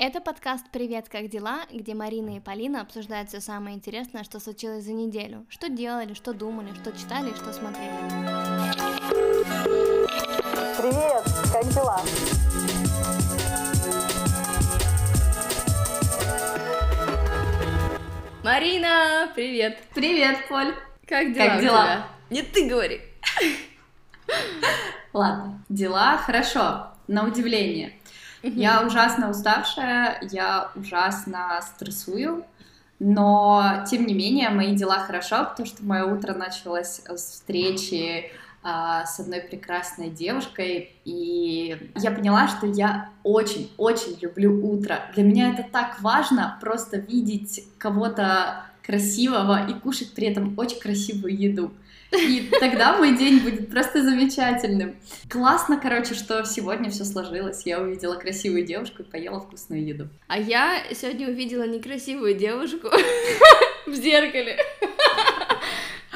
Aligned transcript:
Это 0.00 0.20
подкаст 0.20 0.64
«Привет, 0.70 1.08
как 1.08 1.28
дела?», 1.28 1.62
где 1.72 1.92
Марина 1.92 2.36
и 2.36 2.40
Полина 2.40 2.82
обсуждают 2.82 3.30
все 3.30 3.40
самое 3.40 3.74
интересное, 3.74 4.22
что 4.22 4.38
случилось 4.38 4.84
за 4.84 4.92
неделю. 4.92 5.44
Что 5.48 5.68
делали, 5.68 6.14
что 6.14 6.32
думали, 6.32 6.72
что 6.74 6.92
читали 6.92 7.30
и 7.30 7.34
что 7.34 7.52
смотрели. 7.52 7.90
Привет, 10.78 11.24
как 11.52 11.64
дела? 11.74 12.00
Марина, 18.44 19.32
привет! 19.34 19.82
Привет, 19.94 20.46
Поль! 20.48 20.76
Как 21.08 21.34
дела? 21.34 21.46
Как 21.48 21.60
дела? 21.60 21.82
тебя? 21.82 22.08
Нет, 22.30 22.52
ты 22.52 22.68
говори. 22.68 23.00
Ладно, 25.12 25.64
дела 25.68 26.18
хорошо, 26.18 26.86
на 27.08 27.26
удивление. 27.26 27.98
Я 28.42 28.86
ужасно 28.86 29.30
уставшая, 29.30 30.18
я 30.30 30.70
ужасно 30.74 31.60
стрессую, 31.62 32.44
но 32.98 33.84
тем 33.90 34.06
не 34.06 34.14
менее 34.14 34.50
мои 34.50 34.74
дела 34.74 34.98
хорошо, 34.98 35.44
потому 35.44 35.66
что 35.66 35.84
мое 35.84 36.04
утро 36.04 36.34
началось 36.34 37.00
с 37.06 37.16
встречи 37.16 38.30
а, 38.62 39.06
с 39.06 39.20
одной 39.20 39.40
прекрасной 39.40 40.10
девушкой, 40.10 40.92
и 41.04 41.90
я 41.96 42.10
поняла, 42.10 42.48
что 42.48 42.66
я 42.66 43.10
очень-очень 43.22 44.18
люблю 44.20 44.66
утро. 44.68 45.00
Для 45.14 45.22
меня 45.22 45.52
это 45.52 45.64
так 45.70 46.00
важно, 46.00 46.58
просто 46.60 46.98
видеть 46.98 47.64
кого-то 47.78 48.64
красивого 48.82 49.66
и 49.68 49.74
кушать 49.74 50.14
при 50.14 50.26
этом 50.26 50.58
очень 50.58 50.80
красивую 50.80 51.38
еду. 51.38 51.72
И 52.10 52.50
тогда 52.58 52.96
мой 52.96 53.16
день 53.16 53.40
будет 53.40 53.70
просто 53.70 54.02
замечательным. 54.02 54.96
Классно, 55.28 55.78
короче, 55.78 56.14
что 56.14 56.44
сегодня 56.44 56.90
все 56.90 57.04
сложилось. 57.04 57.66
Я 57.66 57.80
увидела 57.80 58.14
красивую 58.14 58.64
девушку 58.64 59.02
и 59.02 59.04
поела 59.04 59.40
вкусную 59.40 59.86
еду. 59.86 60.08
А 60.26 60.38
я 60.38 60.82
сегодня 60.92 61.28
увидела 61.28 61.66
некрасивую 61.66 62.34
девушку 62.34 62.88
в 63.86 63.94
зеркале. 63.94 64.58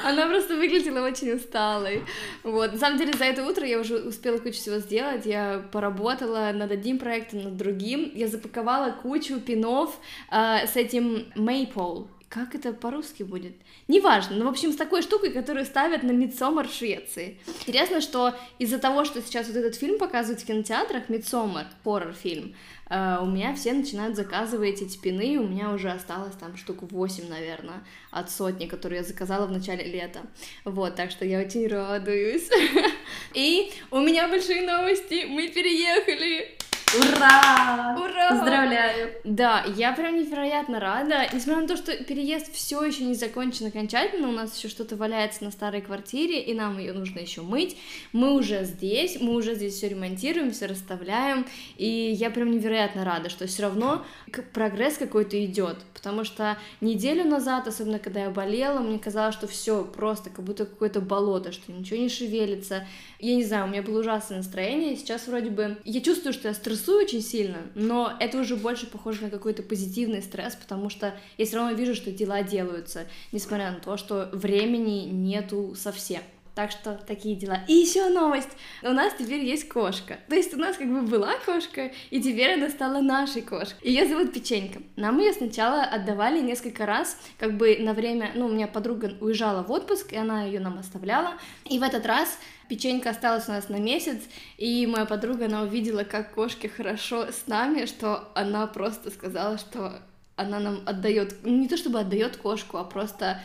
Она 0.05 0.27
просто 0.27 0.57
выглядела 0.57 1.07
очень 1.07 1.33
усталой. 1.33 2.03
Вот. 2.43 2.73
На 2.73 2.79
самом 2.79 2.99
деле, 2.99 3.13
за 3.13 3.25
это 3.25 3.45
утро 3.45 3.65
я 3.65 3.79
уже 3.79 3.99
успела 3.99 4.39
кучу 4.39 4.57
всего 4.57 4.79
сделать. 4.79 5.27
Я 5.27 5.63
поработала 5.71 6.51
над 6.53 6.73
одним 6.73 6.99
проектом, 6.99 7.45
над 7.45 7.57
другим. 7.57 8.11
Я 8.15 8.29
запаковала 8.29 8.91
кучу 8.91 9.39
пинов 9.41 9.97
э, 10.31 10.67
с 10.67 10.77
этим 10.77 11.27
Maple. 11.37 12.09
Как 12.33 12.55
это 12.55 12.73
по-русски 12.73 13.25
будет? 13.25 13.53
Неважно, 13.89 14.37
но, 14.37 14.47
в 14.47 14.49
общем, 14.49 14.73
с 14.73 14.77
такой 14.77 15.03
штукой, 15.03 15.33
которую 15.33 15.67
ставят 15.67 16.03
на 16.03 16.13
Мидсомар 16.13 16.67
в 16.67 16.73
Швеции. 16.73 17.39
Интересно, 17.47 18.01
что 18.01 18.35
из-за 18.59 18.79
того, 18.79 19.05
что 19.05 19.21
сейчас 19.21 19.49
вот 19.49 19.57
этот 19.57 19.75
фильм 19.75 19.99
показывают 19.99 20.41
в 20.41 20.47
кинотеатрах, 20.47 21.11
Мидсомар, 21.11 21.67
хоррор-фильм, 21.85 22.55
э, 22.89 23.19
у 23.21 23.27
меня 23.27 23.55
все 23.55 23.75
начинают 23.75 24.17
заказывать 24.17 24.81
эти 24.81 24.97
пины, 24.97 25.37
у 25.37 25.47
меня 25.47 25.75
уже 25.75 25.91
осталось 25.91 26.35
там 26.37 26.57
штук 26.57 26.91
8, 26.91 27.29
наверное, 27.29 27.85
от 28.11 28.31
сотни, 28.31 28.65
которые 28.65 29.01
я 29.01 29.05
заказала 29.05 29.47
в 29.47 29.53
начале 29.53 29.85
лета. 29.85 30.21
Вот, 30.65 30.95
так 30.95 31.11
что 31.11 31.27
я 31.27 31.39
очень 31.39 31.67
радуюсь. 31.67 32.49
И 33.35 33.73
у 33.91 34.01
меня 34.01 34.27
большие 34.27 34.63
новости, 34.63 35.27
мы 35.29 35.49
переехали! 35.49 36.62
Ура! 36.95 37.97
Ура! 37.99 38.29
Поздравляю! 38.29 39.15
Да, 39.25 39.65
я 39.77 39.93
прям 39.93 40.19
невероятно 40.19 40.79
рада. 40.79 41.27
Несмотря 41.33 41.63
на 41.63 41.69
то, 41.69 41.77
что 41.77 41.97
переезд 42.05 42.53
все 42.53 42.83
еще 42.85 43.05
не 43.05 43.15
закончен 43.15 43.67
окончательно, 43.67 44.29
у 44.29 44.33
нас 44.33 44.55
еще 44.57 44.69
что-то 44.69 44.97
валяется 44.97 45.43
на 45.43 45.51
старой 45.51 45.81
квартире, 45.81 46.43
и 46.43 46.53
нам 46.53 46.79
ее 46.79 46.93
нужно 46.93 47.21
еще 47.21 47.41
мыть. 47.41 47.79
Мы 48.13 48.35
уже 48.35 48.65
здесь, 48.65 49.19
мы 49.21 49.35
уже 49.35 49.55
здесь 49.55 49.75
все 49.75 49.89
ремонтируем, 49.89 50.51
все 50.51 50.67
расставляем, 50.67 51.47
и 51.79 51.87
я 51.89 52.31
прям 52.31 52.51
невероятно 52.51 53.07
рада, 53.07 53.31
что 53.31 53.47
все 53.47 53.63
равно 53.63 54.05
прогресс 54.53 54.99
какой-то 54.99 55.43
идет, 55.43 55.79
потому 55.95 56.25
что 56.25 56.59
неделю 56.83 57.25
назад, 57.25 57.67
особенно 57.67 58.01
когда 58.01 58.25
я 58.25 58.31
болела, 58.31 58.81
мне 58.81 58.99
казалось, 58.99 59.35
что 59.35 59.47
все 59.47 59.83
просто 59.83 60.29
как 60.29 60.45
будто 60.45 60.67
какое-то 60.67 61.01
болото, 61.01 61.53
что 61.53 61.73
ничего 61.73 61.99
не 61.99 62.11
шевелится. 62.11 62.87
Я 63.19 63.37
не 63.37 63.45
знаю, 63.45 63.67
у 63.67 63.69
меня 63.69 63.83
было 63.83 64.01
ужасное 64.01 64.39
настроение, 64.39 64.97
сейчас 64.97 65.27
вроде 65.27 65.51
бы 65.51 65.79
я 65.85 66.01
чувствую, 66.01 66.33
что 66.33 66.49
я 66.49 66.55
стрессую 66.55 66.82
очень 66.89 67.23
сильно, 67.23 67.59
но 67.75 68.13
это 68.19 68.39
уже 68.39 68.57
больше 68.57 68.87
похоже 68.87 69.23
на 69.23 69.31
какой-то 69.31 69.63
позитивный 69.63 70.23
стресс, 70.23 70.57
потому 70.57 70.91
что 70.91 71.15
я 71.39 71.47
все 71.47 71.57
равно 71.57 71.73
вижу, 71.73 71.95
что 71.95 72.11
дела 72.11 72.43
делаются, 72.43 73.07
несмотря 73.31 73.71
на 73.73 73.81
то, 73.81 73.97
что 73.97 74.31
времени 74.33 75.09
нету 75.11 75.75
совсем. 75.77 76.23
Так 76.55 76.71
что 76.71 77.01
такие 77.07 77.35
дела. 77.35 77.61
И 77.67 77.73
еще 77.73 78.11
новость. 78.11 78.51
У 78.83 78.91
нас 78.91 79.15
теперь 79.19 79.43
есть 79.43 79.69
кошка. 79.69 80.19
То 80.29 80.35
есть 80.35 80.53
у 80.53 80.59
нас 80.59 80.77
как 80.77 80.87
бы 80.87 81.01
была 81.01 81.35
кошка, 81.47 81.93
и 82.11 82.21
теперь 82.21 82.55
она 82.55 82.69
стала 82.69 83.01
нашей 83.01 83.41
кошкой. 83.41 83.79
Ее 83.83 84.07
зовут 84.07 84.35
Печенька. 84.35 84.81
Нам 84.97 85.19
ее 85.19 85.33
сначала 85.33 85.83
отдавали 85.83 86.43
несколько 86.43 86.85
раз, 86.85 87.17
как 87.39 87.57
бы 87.57 87.79
на 87.81 87.95
время, 87.95 88.33
ну, 88.35 88.47
у 88.47 88.49
меня 88.51 88.67
подруга 88.67 89.13
уезжала 89.21 89.63
в 89.63 89.71
отпуск, 89.71 90.13
и 90.13 90.17
она 90.17 90.45
ее 90.45 90.61
нам 90.61 90.79
оставляла. 90.79 91.39
И 91.65 91.79
в 91.79 91.83
этот 91.83 92.05
раз 92.05 92.39
Печенька 92.69 93.11
осталась 93.11 93.49
у 93.49 93.53
нас 93.53 93.71
на 93.71 93.77
месяц, 93.77 94.23
и 94.59 94.87
моя 94.87 95.07
подруга, 95.07 95.47
она 95.47 95.63
увидела, 95.63 96.05
как 96.05 96.35
кошке 96.35 96.69
хорошо 96.69 97.33
с 97.33 97.47
нами, 97.47 97.87
что 97.87 98.29
она 98.35 98.67
просто 98.67 99.11
сказала, 99.11 99.57
что 99.57 100.01
она 100.37 100.59
нам 100.59 100.81
отдает, 100.87 101.45
не 101.45 101.69
то 101.69 101.77
чтобы 101.77 102.01
отдает 102.01 102.37
кошку, 102.37 102.77
а 102.77 102.85
просто 102.85 103.41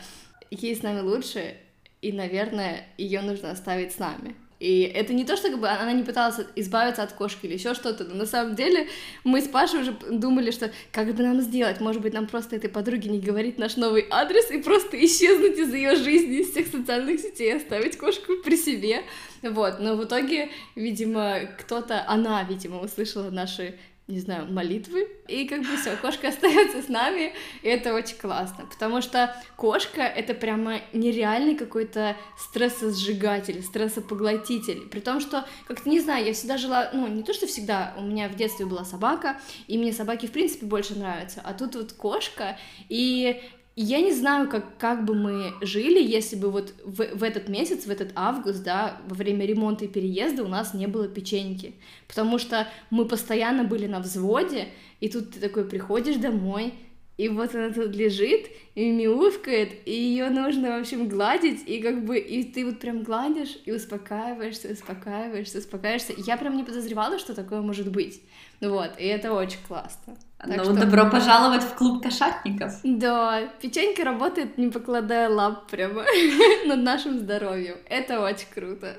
ей 0.50 0.74
с 0.74 0.82
нами 0.82 1.00
лучше, 1.00 1.56
и, 2.02 2.12
наверное, 2.12 2.86
ее 2.96 3.20
нужно 3.20 3.50
оставить 3.50 3.92
с 3.92 3.98
нами. 3.98 4.34
И 4.60 4.82
это 4.82 5.14
не 5.14 5.24
то, 5.24 5.36
что 5.36 5.50
как 5.50 5.60
бы 5.60 5.68
она 5.68 5.92
не 5.92 6.02
пыталась 6.02 6.40
избавиться 6.56 7.04
от 7.04 7.12
кошки 7.12 7.46
или 7.46 7.54
еще 7.54 7.74
что-то, 7.74 8.04
но 8.04 8.16
на 8.16 8.26
самом 8.26 8.56
деле 8.56 8.88
мы 9.22 9.40
с 9.40 9.46
Пашей 9.46 9.82
уже 9.82 9.92
думали, 10.10 10.50
что 10.50 10.72
как 10.90 11.14
бы 11.14 11.22
нам 11.22 11.40
сделать, 11.40 11.80
может 11.80 12.02
быть, 12.02 12.12
нам 12.12 12.26
просто 12.26 12.56
этой 12.56 12.68
подруге 12.68 13.08
не 13.08 13.20
говорить 13.20 13.56
наш 13.56 13.76
новый 13.76 14.06
адрес 14.10 14.50
и 14.50 14.58
просто 14.58 14.96
исчезнуть 15.04 15.58
из 15.58 15.72
ее 15.72 15.94
жизни, 15.94 16.40
из 16.40 16.50
всех 16.50 16.66
социальных 16.66 17.20
сетей, 17.20 17.56
оставить 17.56 17.96
кошку 17.96 18.32
при 18.44 18.56
себе, 18.56 19.04
вот, 19.42 19.78
но 19.78 19.94
в 19.94 20.04
итоге, 20.04 20.50
видимо, 20.74 21.40
кто-то, 21.60 22.04
она, 22.08 22.42
видимо, 22.42 22.80
услышала 22.80 23.30
наши 23.30 23.78
не 24.08 24.20
знаю, 24.20 24.50
молитвы, 24.50 25.06
и 25.28 25.46
как 25.46 25.60
бы 25.60 25.76
все, 25.76 25.94
кошка 25.96 26.28
остается 26.30 26.80
с 26.80 26.88
нами, 26.88 27.34
и 27.62 27.68
это 27.68 27.92
очень 27.94 28.16
классно, 28.16 28.64
потому 28.64 29.02
что 29.02 29.36
кошка 29.56 30.00
это 30.00 30.32
прямо 30.32 30.80
нереальный 30.94 31.54
какой-то 31.54 32.16
стрессосжигатель, 32.38 33.62
стрессопоглотитель, 33.62 34.88
при 34.88 35.00
том, 35.00 35.20
что, 35.20 35.46
как-то 35.66 35.90
не 35.90 36.00
знаю, 36.00 36.24
я 36.24 36.32
всегда 36.32 36.56
жила, 36.56 36.90
ну, 36.94 37.06
не 37.06 37.22
то, 37.22 37.34
что 37.34 37.46
всегда, 37.46 37.94
у 37.98 38.02
меня 38.02 38.30
в 38.30 38.34
детстве 38.34 38.64
была 38.64 38.84
собака, 38.84 39.38
и 39.66 39.76
мне 39.76 39.92
собаки, 39.92 40.24
в 40.26 40.32
принципе, 40.32 40.64
больше 40.64 40.98
нравятся, 40.98 41.42
а 41.44 41.52
тут 41.52 41.76
вот 41.76 41.92
кошка, 41.92 42.58
и 42.88 43.42
я 43.82 44.00
не 44.00 44.12
знаю, 44.12 44.48
как, 44.48 44.76
как 44.78 45.04
бы 45.04 45.14
мы 45.14 45.52
жили, 45.60 46.02
если 46.02 46.36
бы 46.36 46.50
вот 46.50 46.74
в, 46.84 46.96
в 46.96 47.22
этот 47.22 47.48
месяц, 47.48 47.86
в 47.86 47.90
этот 47.90 48.10
август, 48.16 48.62
да, 48.64 49.00
во 49.06 49.14
время 49.14 49.46
ремонта 49.46 49.84
и 49.84 49.88
переезда 49.88 50.42
у 50.42 50.48
нас 50.48 50.74
не 50.74 50.86
было 50.86 51.06
печеньки. 51.06 51.74
Потому 52.08 52.38
что 52.38 52.66
мы 52.90 53.06
постоянно 53.06 53.64
были 53.64 53.86
на 53.86 54.00
взводе, 54.00 54.68
и 55.00 55.08
тут 55.08 55.32
ты 55.32 55.40
такой 55.40 55.64
приходишь 55.64 56.16
домой, 56.16 56.74
и 57.18 57.28
вот 57.28 57.54
она 57.54 57.72
тут 57.72 57.94
лежит 57.94 58.48
и 58.74 58.90
мяукает, 58.90 59.70
и 59.86 59.92
ее 59.92 60.28
нужно, 60.30 60.76
в 60.76 60.80
общем, 60.80 61.08
гладить, 61.08 61.62
и 61.68 61.80
как 61.80 62.04
бы, 62.04 62.18
и 62.18 62.44
ты 62.44 62.64
вот 62.64 62.80
прям 62.80 63.02
гладишь, 63.02 63.58
и 63.64 63.72
успокаиваешься, 63.72 64.72
успокаиваешься, 64.72 65.58
успокаиваешься. 65.58 66.14
Я 66.16 66.36
прям 66.36 66.56
не 66.56 66.64
подозревала, 66.64 67.18
что 67.18 67.34
такое 67.34 67.60
может 67.60 67.90
быть. 67.90 68.22
Вот, 68.60 68.92
и 68.98 69.04
это 69.04 69.32
очень 69.32 69.58
классно. 69.66 70.16
Так 70.38 70.56
ну, 70.56 70.64
что... 70.64 70.74
добро 70.74 71.10
пожаловать 71.10 71.64
в 71.64 71.74
клуб 71.74 72.02
кошатников. 72.02 72.74
Да, 72.84 73.48
печенька 73.60 74.04
работает, 74.04 74.56
не 74.56 74.70
покладая 74.70 75.28
лап 75.28 75.68
прямо 75.68 76.04
над 76.66 76.80
нашим 76.80 77.18
здоровьем. 77.18 77.76
Это 77.86 78.20
очень 78.20 78.46
круто. 78.54 78.96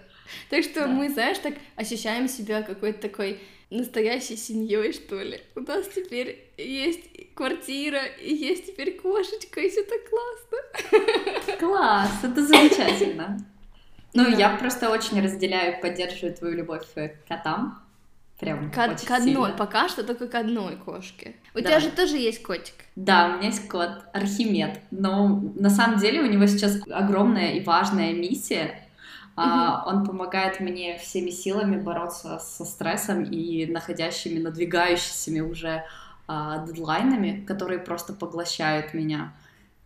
Так 0.49 0.63
что 0.63 0.81
да. 0.81 0.87
мы, 0.87 1.09
знаешь, 1.09 1.37
так 1.37 1.53
ощущаем 1.75 2.27
себя 2.27 2.61
какой-то 2.61 3.01
такой 3.01 3.39
настоящей 3.69 4.35
семьей, 4.35 4.91
что 4.91 5.21
ли. 5.21 5.41
У 5.55 5.61
нас 5.61 5.87
теперь 5.87 6.51
есть 6.57 7.33
квартира, 7.35 8.03
и 8.05 8.33
есть 8.33 8.67
теперь 8.67 8.99
кошечка, 8.99 9.61
и 9.61 9.69
все 9.69 9.83
так 9.83 10.01
классно. 10.09 11.57
Класс, 11.59 12.11
это 12.23 12.45
замечательно. 12.45 13.37
Ну, 14.13 14.23
да. 14.23 14.29
я 14.29 14.49
просто 14.57 14.89
очень 14.89 15.21
разделяю 15.23 15.77
и 15.77 15.81
поддерживаю 15.81 16.35
твою 16.35 16.57
любовь 16.57 16.85
к 16.93 17.27
котам. 17.27 17.81
Прям 18.39 18.71
к, 18.71 18.75
к 18.75 19.11
одной, 19.11 19.19
сильно. 19.19 19.49
пока 19.57 19.89
что 19.89 20.03
только 20.03 20.27
к 20.27 20.35
одной 20.35 20.77
кошке. 20.77 21.35
У 21.53 21.57
да. 21.57 21.63
тебя 21.63 21.79
же 21.81 21.89
тоже 21.89 22.15
есть 22.15 22.41
котик. 22.41 22.75
Да, 22.95 23.27
у 23.27 23.37
меня 23.37 23.47
есть 23.47 23.67
кот 23.67 24.05
Архимед, 24.13 24.79
но 24.91 25.27
на 25.55 25.69
самом 25.69 25.99
деле 25.99 26.21
у 26.21 26.25
него 26.25 26.45
сейчас 26.45 26.79
огромная 26.89 27.53
и 27.53 27.63
важная 27.63 28.13
миссия. 28.13 28.85
Угу. 29.35 29.45
Uh, 29.45 29.83
он 29.85 30.05
помогает 30.05 30.59
мне 30.61 30.97
всеми 30.97 31.31
силами 31.31 31.81
бороться 31.81 32.39
со 32.39 32.63
стрессом 32.63 33.23
и 33.23 33.65
находящими, 33.65 34.39
надвигающимися 34.39 35.43
уже 35.43 35.83
uh, 36.27 36.65
дедлайнами, 36.65 37.43
которые 37.45 37.79
просто 37.79 38.13
поглощают 38.13 38.93
меня. 38.93 39.33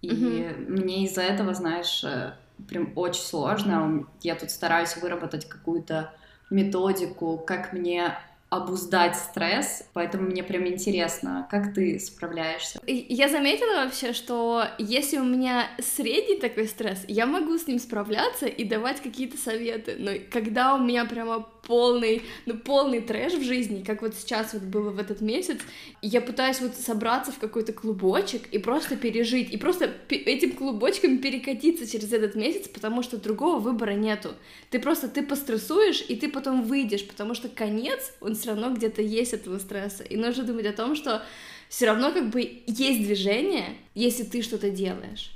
И 0.01 0.11
угу. 0.11 0.71
мне 0.73 1.05
из-за 1.05 1.21
этого, 1.21 1.53
знаешь, 1.53 2.03
э, 2.03 2.33
прям 2.67 2.91
очень 2.95 3.23
сложно. 3.23 4.05
Я 4.21 4.35
тут 4.35 4.51
стараюсь 4.51 4.97
выработать 4.97 5.47
какую-то 5.47 6.13
методику, 6.49 7.37
как 7.37 7.71
мне 7.71 8.13
обуздать 8.55 9.15
стресс, 9.15 9.87
поэтому 9.93 10.27
мне 10.27 10.43
прям 10.43 10.67
интересно, 10.67 11.47
как 11.49 11.73
ты 11.73 11.99
справляешься. 11.99 12.79
Я 12.85 13.29
заметила 13.29 13.83
вообще, 13.83 14.13
что 14.13 14.65
если 14.77 15.17
у 15.17 15.23
меня 15.23 15.67
средний 15.79 16.37
такой 16.37 16.67
стресс, 16.67 17.03
я 17.07 17.25
могу 17.25 17.57
с 17.57 17.67
ним 17.67 17.79
справляться 17.79 18.45
и 18.45 18.63
давать 18.63 19.01
какие-то 19.01 19.37
советы, 19.37 19.95
но 19.97 20.11
когда 20.31 20.75
у 20.75 20.79
меня 20.79 21.05
прямо 21.05 21.47
полный, 21.67 22.23
ну, 22.45 22.57
полный 22.57 23.01
трэш 23.01 23.33
в 23.33 23.43
жизни, 23.43 23.83
как 23.83 24.01
вот 24.01 24.15
сейчас 24.15 24.53
вот 24.53 24.63
было 24.63 24.89
в 24.89 24.99
этот 24.99 25.21
месяц, 25.21 25.59
я 26.01 26.21
пытаюсь 26.21 26.59
вот 26.59 26.75
собраться 26.75 27.31
в 27.31 27.39
какой-то 27.39 27.73
клубочек 27.73 28.47
и 28.51 28.57
просто 28.57 28.97
пережить, 28.97 29.51
и 29.51 29.57
просто 29.57 29.89
этим 30.09 30.51
клубочком 30.51 31.19
перекатиться 31.19 31.89
через 31.89 32.11
этот 32.11 32.35
месяц, 32.35 32.67
потому 32.67 33.01
что 33.01 33.17
другого 33.17 33.59
выбора 33.59 33.91
нету. 33.91 34.33
Ты 34.69 34.79
просто, 34.79 35.07
ты 35.07 35.23
пострессуешь, 35.23 36.03
и 36.07 36.15
ты 36.15 36.29
потом 36.29 36.63
выйдешь, 36.63 37.07
потому 37.07 37.33
что 37.33 37.47
конец, 37.47 38.13
он 38.19 38.35
все 38.43 38.51
равно 38.51 38.73
где-то 38.73 39.01
есть 39.01 39.33
этого 39.33 39.57
стресса, 39.57 40.03
и 40.03 40.17
нужно 40.17 40.43
думать 40.43 40.65
о 40.65 40.73
том, 40.73 40.95
что 40.95 41.23
все 41.69 41.85
равно 41.85 42.11
как 42.11 42.29
бы 42.29 42.63
есть 42.67 43.03
движение, 43.03 43.77
если 43.95 44.23
ты 44.23 44.41
что-то 44.41 44.69
делаешь. 44.69 45.31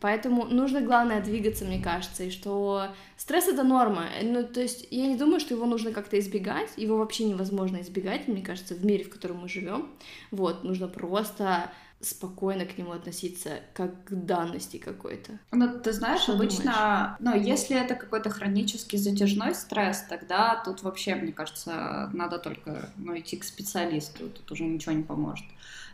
Поэтому 0.00 0.46
нужно, 0.46 0.80
главное, 0.80 1.22
двигаться, 1.22 1.66
мне 1.66 1.82
кажется, 1.82 2.24
и 2.24 2.30
что 2.30 2.88
стресс— 3.18 3.46
это 3.48 3.62
норма. 3.62 4.06
Ну, 4.22 4.42
то 4.42 4.60
есть 4.60 4.88
я 4.90 5.06
не 5.06 5.16
думаю, 5.16 5.38
что 5.38 5.54
его 5.54 5.66
нужно 5.66 5.92
как-то 5.92 6.18
избегать, 6.18 6.70
его 6.76 6.96
вообще 6.96 7.24
невозможно 7.24 7.82
избегать, 7.82 8.26
мне 8.26 8.42
кажется, 8.42 8.74
в 8.74 8.84
мире, 8.84 9.04
в 9.04 9.10
котором 9.10 9.38
мы 9.38 9.48
живем. 9.48 9.90
Вот, 10.30 10.64
нужно 10.64 10.88
просто 10.88 11.70
спокойно 12.04 12.64
к 12.64 12.76
нему 12.78 12.92
относиться, 12.92 13.60
как 13.72 14.04
к 14.04 14.12
данности 14.12 14.76
какой-то. 14.76 15.38
Ну, 15.52 15.80
ты 15.80 15.92
знаешь, 15.92 16.22
что 16.22 16.34
обычно, 16.34 17.16
думаешь? 17.18 17.42
ну, 17.44 17.48
если 17.50 17.76
это 17.76 17.94
какой-то 17.94 18.30
хронический 18.30 18.98
затяжной 18.98 19.54
стресс, 19.54 20.04
тогда 20.08 20.62
тут 20.64 20.82
вообще, 20.82 21.14
мне 21.14 21.32
кажется, 21.32 22.10
надо 22.12 22.38
только 22.38 22.90
ну, 22.96 23.18
идти 23.18 23.36
к 23.36 23.44
специалисту, 23.44 24.28
тут 24.28 24.50
уже 24.52 24.64
ничего 24.64 24.92
не 24.92 25.02
поможет. 25.02 25.46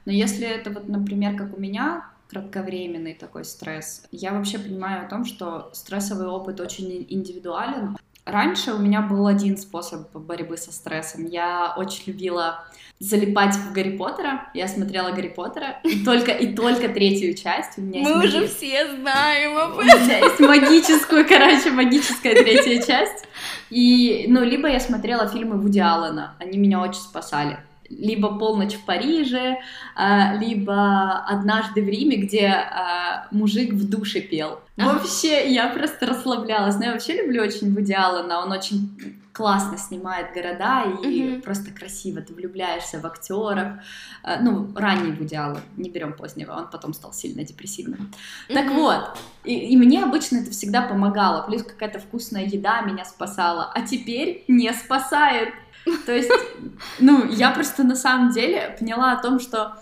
Но 0.04 0.12
если 0.12 0.46
это 0.46 0.70
вот, 0.70 0.88
например, 0.88 1.36
как 1.36 1.56
у 1.56 1.60
меня, 1.60 2.10
кратковременный 2.30 3.14
такой 3.14 3.44
стресс. 3.44 4.06
Я 4.12 4.32
вообще 4.32 4.58
понимаю 4.58 5.04
о 5.04 5.08
том, 5.08 5.24
что 5.24 5.70
стрессовый 5.72 6.28
опыт 6.28 6.60
очень 6.60 7.04
индивидуален. 7.08 7.96
Раньше 8.30 8.72
у 8.72 8.78
меня 8.78 9.00
был 9.00 9.26
один 9.26 9.56
способ 9.56 10.10
борьбы 10.12 10.56
со 10.56 10.72
стрессом. 10.72 11.26
Я 11.26 11.74
очень 11.76 12.04
любила 12.06 12.64
залипать 12.98 13.54
в 13.54 13.72
Гарри 13.72 13.96
Поттера. 13.96 14.50
Я 14.54 14.68
смотрела 14.68 15.10
Гарри 15.10 15.28
Поттера, 15.28 15.80
и 15.84 16.04
только, 16.04 16.32
и 16.32 16.54
только 16.54 16.88
третью 16.88 17.34
часть. 17.34 17.78
У 17.78 17.80
меня 17.80 18.02
Мы 18.02 18.24
уже 18.24 18.46
все 18.46 18.94
знаем 18.94 19.56
об 19.56 19.78
этом. 19.78 19.80
У 19.80 20.04
меня 20.04 20.18
есть 20.18 20.40
магическую, 20.40 21.26
короче, 21.26 21.70
магическая 21.70 22.34
третья 22.34 22.82
часть. 22.82 23.24
И, 23.70 24.26
ну, 24.28 24.44
либо 24.44 24.68
я 24.68 24.80
смотрела 24.80 25.26
фильмы 25.28 25.56
Вуди 25.56 25.80
Аллена, 25.80 26.34
они 26.38 26.58
меня 26.58 26.80
очень 26.80 27.00
спасали 27.00 27.58
либо 27.90 28.38
«Полночь 28.38 28.74
в 28.74 28.84
Париже», 28.84 29.58
а, 29.94 30.34
либо 30.34 31.18
«Однажды 31.26 31.82
в 31.82 31.88
Риме», 31.88 32.16
где 32.16 32.46
а, 32.46 33.26
мужик 33.30 33.72
в 33.72 33.88
душе 33.88 34.20
пел. 34.20 34.60
Вообще, 34.76 35.52
я 35.52 35.68
просто 35.68 36.06
расслаблялась. 36.06 36.76
Но 36.76 36.84
я 36.84 36.92
вообще 36.92 37.20
люблю 37.20 37.42
очень 37.42 37.74
Вуди 37.74 37.92
Аллена, 37.92 38.42
он 38.42 38.52
очень 38.52 39.20
классно 39.32 39.78
снимает 39.78 40.34
города 40.34 40.84
и 41.02 41.22
mm-hmm. 41.22 41.42
просто 41.42 41.70
красиво. 41.70 42.20
Ты 42.20 42.34
влюбляешься 42.34 43.00
в 43.00 43.06
актеров. 43.06 43.68
А, 44.22 44.40
ну, 44.40 44.72
ранний 44.74 45.12
Вуди 45.12 45.34
Аллен, 45.34 45.60
не 45.76 45.90
берем 45.90 46.12
позднего, 46.12 46.52
он 46.52 46.68
потом 46.68 46.94
стал 46.94 47.12
сильно 47.12 47.44
депрессивным. 47.44 48.12
Mm-hmm. 48.48 48.54
Так 48.54 48.70
вот, 48.72 49.18
и, 49.44 49.54
и 49.54 49.76
мне 49.76 50.02
обычно 50.02 50.38
это 50.38 50.50
всегда 50.50 50.82
помогало. 50.82 51.46
Плюс 51.46 51.62
какая-то 51.62 51.98
вкусная 51.98 52.44
еда 52.44 52.80
меня 52.82 53.04
спасала. 53.04 53.70
А 53.74 53.82
теперь 53.82 54.44
не 54.48 54.72
спасает. 54.72 55.50
То 56.06 56.12
есть, 56.12 56.30
ну, 56.98 57.26
я 57.30 57.50
просто 57.50 57.84
на 57.84 57.96
самом 57.96 58.30
деле 58.30 58.76
поняла 58.78 59.12
о 59.12 59.22
том, 59.22 59.40
что, 59.40 59.76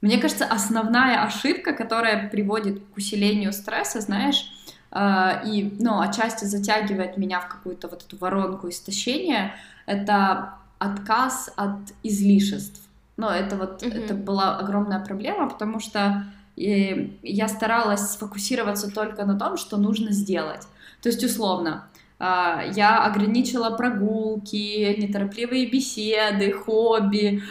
мне 0.00 0.18
кажется, 0.18 0.44
основная 0.44 1.22
ошибка, 1.22 1.72
которая 1.72 2.28
приводит 2.28 2.80
к 2.92 2.96
усилению 2.96 3.52
стресса, 3.52 4.00
знаешь, 4.00 4.50
э, 4.90 5.42
и, 5.46 5.76
ну, 5.80 6.00
отчасти 6.00 6.44
затягивает 6.44 7.16
меня 7.16 7.40
в 7.40 7.48
какую-то 7.48 7.88
вот 7.88 8.02
эту 8.02 8.16
воронку 8.16 8.68
истощения, 8.68 9.54
это 9.86 10.54
отказ 10.78 11.50
от 11.56 11.78
излишеств. 12.02 12.80
Но 13.16 13.30
это 13.30 13.56
вот, 13.56 13.82
mm-hmm. 13.82 14.04
это 14.04 14.14
была 14.14 14.58
огромная 14.58 14.98
проблема, 14.98 15.48
потому 15.48 15.78
что 15.80 16.24
и 16.56 17.18
я 17.22 17.48
старалась 17.48 18.12
сфокусироваться 18.12 18.90
только 18.90 19.24
на 19.24 19.38
том, 19.38 19.56
что 19.56 19.76
нужно 19.76 20.12
сделать. 20.12 20.62
То 21.02 21.08
есть, 21.08 21.22
условно, 21.24 21.88
я 22.18 23.04
ограничила 23.04 23.70
прогулки, 23.70 24.94
неторопливые 24.98 25.66
беседы, 25.66 26.52
хобби, 26.52 27.42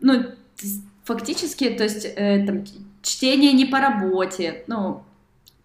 ну, 0.00 0.24
фактически, 1.08 1.70
то 1.70 1.84
есть, 1.84 2.04
э, 2.04 2.44
там, 2.46 2.64
чтение 3.02 3.52
не 3.52 3.64
по 3.64 3.80
работе, 3.80 4.64
ну, 4.66 5.02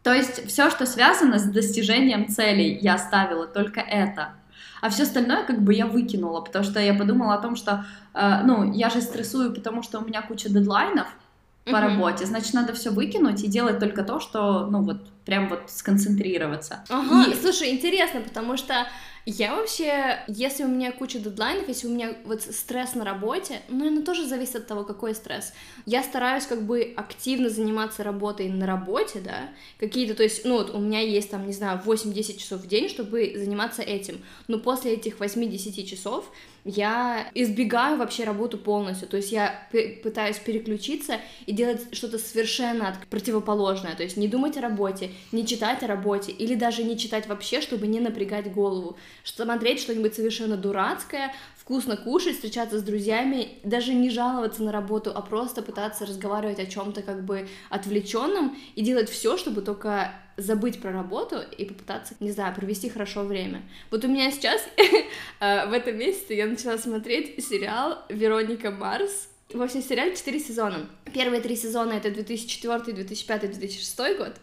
то 0.02 0.14
есть 0.14 0.48
все, 0.48 0.70
что 0.70 0.86
связано 0.86 1.38
с 1.38 1.44
достижением 1.44 2.28
целей, 2.28 2.78
я 2.82 2.96
оставила 2.96 3.46
только 3.46 3.82
это. 3.82 4.34
А 4.82 4.90
все 4.90 5.04
остальное 5.04 5.44
как 5.46 5.62
бы 5.62 5.74
я 5.74 5.86
выкинула, 5.86 6.42
потому 6.42 6.66
что 6.66 6.80
я 6.80 6.94
подумала 6.94 7.36
о 7.36 7.42
том, 7.42 7.56
что, 7.56 7.86
э, 8.14 8.42
ну, 8.44 8.74
я 8.74 8.90
же 8.90 9.02
стрессую, 9.02 9.54
потому 9.54 9.84
что 9.84 10.00
у 10.00 10.06
меня 10.06 10.22
куча 10.22 10.50
дедлайнов, 10.50 11.08
по 11.66 11.70
mm-hmm. 11.70 11.80
работе, 11.80 12.26
значит, 12.26 12.54
надо 12.54 12.74
все 12.74 12.90
выкинуть 12.90 13.44
и 13.44 13.48
делать 13.48 13.80
только 13.80 14.04
то, 14.04 14.20
что, 14.20 14.68
ну 14.68 14.82
вот, 14.82 15.10
прям 15.26 15.48
вот 15.48 15.64
сконцентрироваться. 15.68 16.84
Ага, 16.90 17.32
и... 17.32 17.36
слушай, 17.36 17.72
интересно, 17.72 18.22
потому 18.22 18.58
что 18.58 18.88
я 19.26 19.56
вообще, 19.56 20.20
если 20.28 20.66
у 20.66 20.68
меня 20.68 20.92
куча 20.92 21.18
дедлайнов, 21.18 21.70
если 21.70 21.88
у 21.88 21.92
меня 21.92 22.14
вот 22.26 22.42
стресс 22.42 22.94
на 22.94 23.06
работе, 23.06 23.62
ну, 23.70 23.92
это 23.92 24.06
тоже 24.06 24.28
зависит 24.28 24.56
от 24.56 24.68
того, 24.68 24.84
какой 24.84 25.16
стресс. 25.16 25.54
Я 25.86 26.04
стараюсь 26.04 26.46
как 26.46 26.64
бы 26.64 26.94
активно 26.98 27.50
заниматься 27.50 28.04
работой 28.04 28.50
на 28.50 28.66
работе, 28.66 29.22
да, 29.22 29.50
какие-то, 29.80 30.14
то 30.14 30.24
есть, 30.24 30.44
ну, 30.44 30.58
вот 30.58 30.76
у 30.76 30.80
меня 30.80 31.00
есть 31.00 31.30
там, 31.30 31.48
не 31.48 31.54
знаю, 31.54 31.82
8-10 31.86 32.38
часов 32.38 32.62
в 32.62 32.68
день, 32.68 32.90
чтобы 32.90 33.34
заниматься 33.36 33.82
этим, 33.82 34.22
но 34.48 34.60
после 34.60 34.94
этих 34.94 35.18
8-10 35.20 35.86
часов 35.86 36.30
я 36.66 37.30
избегаю 37.34 37.98
вообще 37.98 38.24
работу 38.24 38.58
полностью, 38.58 39.08
то 39.08 39.18
есть 39.18 39.32
я 39.32 39.68
пытаюсь 40.02 40.38
переключиться 40.38 41.20
и 41.46 41.52
делать 41.52 41.94
что-то 41.94 42.18
совершенно 42.18 42.96
противоположное, 43.10 43.96
то 43.96 44.04
есть 44.04 44.16
не 44.18 44.28
думать 44.28 44.58
о 44.58 44.62
работе, 44.62 45.12
не 45.32 45.46
читать 45.46 45.84
о 45.84 45.88
работе, 45.88 46.32
или 46.32 46.56
даже 46.56 46.84
не 46.84 46.98
читать 46.98 47.28
вообще, 47.28 47.60
чтобы 47.62 47.88
не 47.88 48.00
напрягать 48.00 48.52
голову, 48.52 48.98
смотреть 49.24 49.82
что-нибудь 49.82 50.16
совершенно 50.16 50.58
дурацкое, 50.58 51.34
вкусно 51.64 51.96
кушать, 51.96 52.36
встречаться 52.36 52.80
с 52.80 52.84
друзьями, 52.84 53.60
даже 53.64 53.94
не 53.94 54.10
жаловаться 54.10 54.64
на 54.64 54.72
работу, 54.72 55.12
а 55.16 55.22
просто 55.22 55.62
пытаться 55.62 56.06
разговаривать 56.06 56.60
о 56.60 56.66
чем-то 56.66 57.02
как 57.04 57.24
бы 57.24 57.48
отвлеченном 57.70 58.58
и 58.76 58.82
делать 58.82 59.10
все, 59.10 59.38
чтобы 59.38 59.62
только 59.62 60.14
забыть 60.36 60.82
про 60.82 60.92
работу 60.92 61.38
и 61.58 61.66
попытаться, 61.66 62.16
не 62.20 62.32
знаю, 62.32 62.54
провести 62.54 62.90
хорошо 62.90 63.24
время. 63.24 63.62
Вот 63.92 64.04
у 64.04 64.08
меня 64.08 64.32
сейчас 64.32 64.62
э, 65.40 65.68
в 65.68 65.74
этом 65.74 65.98
месяце 65.98 66.34
я 66.34 66.48
начала 66.48 66.78
смотреть 66.78 67.44
сериал 67.46 68.00
Вероника 68.10 68.72
Марс. 68.72 69.30
В 69.54 69.62
общем, 69.62 69.84
сериал 69.84 70.10
4 70.16 70.40
сезона. 70.40 70.90
Первые 71.14 71.40
три 71.40 71.56
сезона 71.56 71.94
это 71.94 72.10
2004, 72.10 72.94
2005, 72.94 73.42
2006 73.42 73.98
год, 74.18 74.34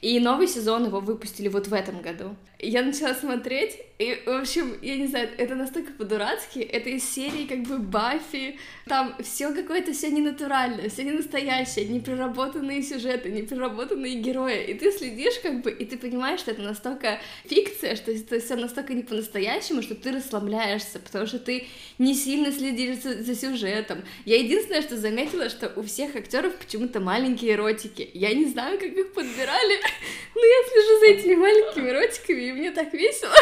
и 0.00 0.20
новый 0.20 0.46
сезон 0.46 0.86
его 0.86 1.00
выпустили 1.00 1.48
вот 1.48 1.66
в 1.66 1.74
этом 1.74 2.00
году. 2.00 2.36
Я 2.58 2.82
начала 2.82 3.14
смотреть, 3.14 3.78
и, 4.00 4.22
в 4.24 4.30
общем, 4.30 4.78
я 4.80 4.96
не 4.96 5.06
знаю, 5.08 5.28
это 5.36 5.54
настолько 5.54 5.92
по-дурацки, 5.92 6.58
это 6.60 6.88
из 6.88 7.04
серии 7.04 7.46
как 7.46 7.64
бы 7.64 7.76
Баффи, 7.76 8.58
там 8.86 9.14
все 9.22 9.52
какое-то 9.52 9.92
все 9.92 10.10
ненатуральное, 10.10 10.88
все 10.88 11.04
не 11.04 11.10
настоящее, 11.10 11.84
не 11.84 12.00
проработанные 12.00 12.82
сюжеты, 12.82 13.28
не 13.28 13.42
проработанные 13.42 14.14
герои, 14.14 14.64
и 14.64 14.72
ты 14.72 14.90
следишь 14.90 15.38
как 15.42 15.60
бы, 15.60 15.70
и 15.70 15.84
ты 15.84 15.98
понимаешь, 15.98 16.40
что 16.40 16.52
это 16.52 16.62
настолько 16.62 17.20
фикция, 17.44 17.94
что 17.94 18.10
это 18.10 18.40
все 18.40 18.56
настолько 18.56 18.94
не 18.94 19.02
по-настоящему, 19.02 19.82
что 19.82 19.94
ты 19.94 20.12
расслабляешься, 20.12 20.98
потому 20.98 21.26
что 21.26 21.38
ты 21.38 21.66
не 21.98 22.14
сильно 22.14 22.50
следишь 22.52 23.02
за, 23.02 23.22
за 23.22 23.34
сюжетом. 23.34 24.02
Я 24.24 24.38
единственное, 24.38 24.80
что 24.80 24.96
заметила, 24.96 25.50
что 25.50 25.70
у 25.76 25.82
всех 25.82 26.16
актеров 26.16 26.56
почему-то 26.56 27.00
маленькие 27.00 27.54
ротики. 27.56 28.08
Я 28.14 28.32
не 28.32 28.46
знаю, 28.46 28.78
как 28.78 28.88
их 28.88 29.12
подбирали, 29.12 29.74
но 30.34 30.40
я 30.42 30.68
слежу 30.70 31.00
за 31.00 31.06
этими 31.20 31.34
маленькими 31.34 31.90
ротиками, 31.90 32.44
и 32.44 32.52
мне 32.52 32.70
так 32.70 32.94
весело. 32.94 33.34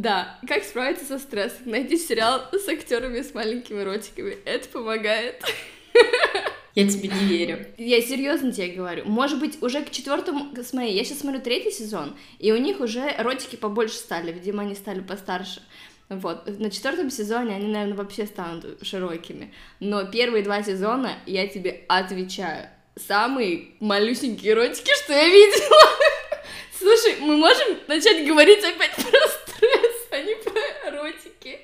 Да, 0.00 0.40
как 0.48 0.64
справиться 0.64 1.04
со 1.04 1.20
стрессом? 1.20 1.70
Найди 1.70 1.96
сериал 1.96 2.48
с 2.52 2.68
актерами 2.68 3.22
с 3.22 3.32
маленькими 3.32 3.80
ротиками. 3.82 4.36
Это 4.44 4.68
помогает. 4.68 5.40
Я 6.74 6.88
тебе 6.88 7.08
не 7.10 7.26
верю. 7.28 7.64
Я 7.78 8.02
серьезно 8.02 8.50
тебе 8.50 8.72
говорю. 8.72 9.04
Может 9.04 9.38
быть, 9.38 9.62
уже 9.62 9.84
к 9.84 9.92
четвертому, 9.92 10.52
смотри, 10.64 10.90
я 10.90 11.04
сейчас 11.04 11.20
смотрю 11.20 11.40
третий 11.40 11.70
сезон, 11.70 12.16
и 12.40 12.50
у 12.50 12.56
них 12.56 12.80
уже 12.80 13.14
ротики 13.18 13.54
побольше 13.54 13.94
стали, 13.94 14.32
видимо, 14.32 14.64
они 14.64 14.74
стали 14.74 14.98
постарше. 14.98 15.62
Вот, 16.08 16.58
на 16.58 16.72
четвертом 16.72 17.08
сезоне 17.08 17.54
они, 17.54 17.68
наверное, 17.68 17.96
вообще 17.96 18.26
станут 18.26 18.84
широкими. 18.84 19.54
Но 19.78 20.04
первые 20.06 20.42
два 20.42 20.64
сезона, 20.64 21.12
я 21.26 21.46
тебе 21.46 21.84
отвечаю, 21.86 22.68
самые 22.96 23.68
малюсенькие 23.78 24.54
ротики, 24.54 24.90
что 25.04 25.12
я 25.12 25.28
видела. 25.28 25.88
Слушай, 26.78 27.18
мы 27.20 27.36
можем 27.36 27.78
начать 27.86 28.26
говорить 28.26 28.64
опять 28.64 28.96
про 28.96 29.02
стресс, 29.02 29.43
а 30.14 30.22
не 30.22 30.34
про 30.90 31.02
ротики. 31.02 31.58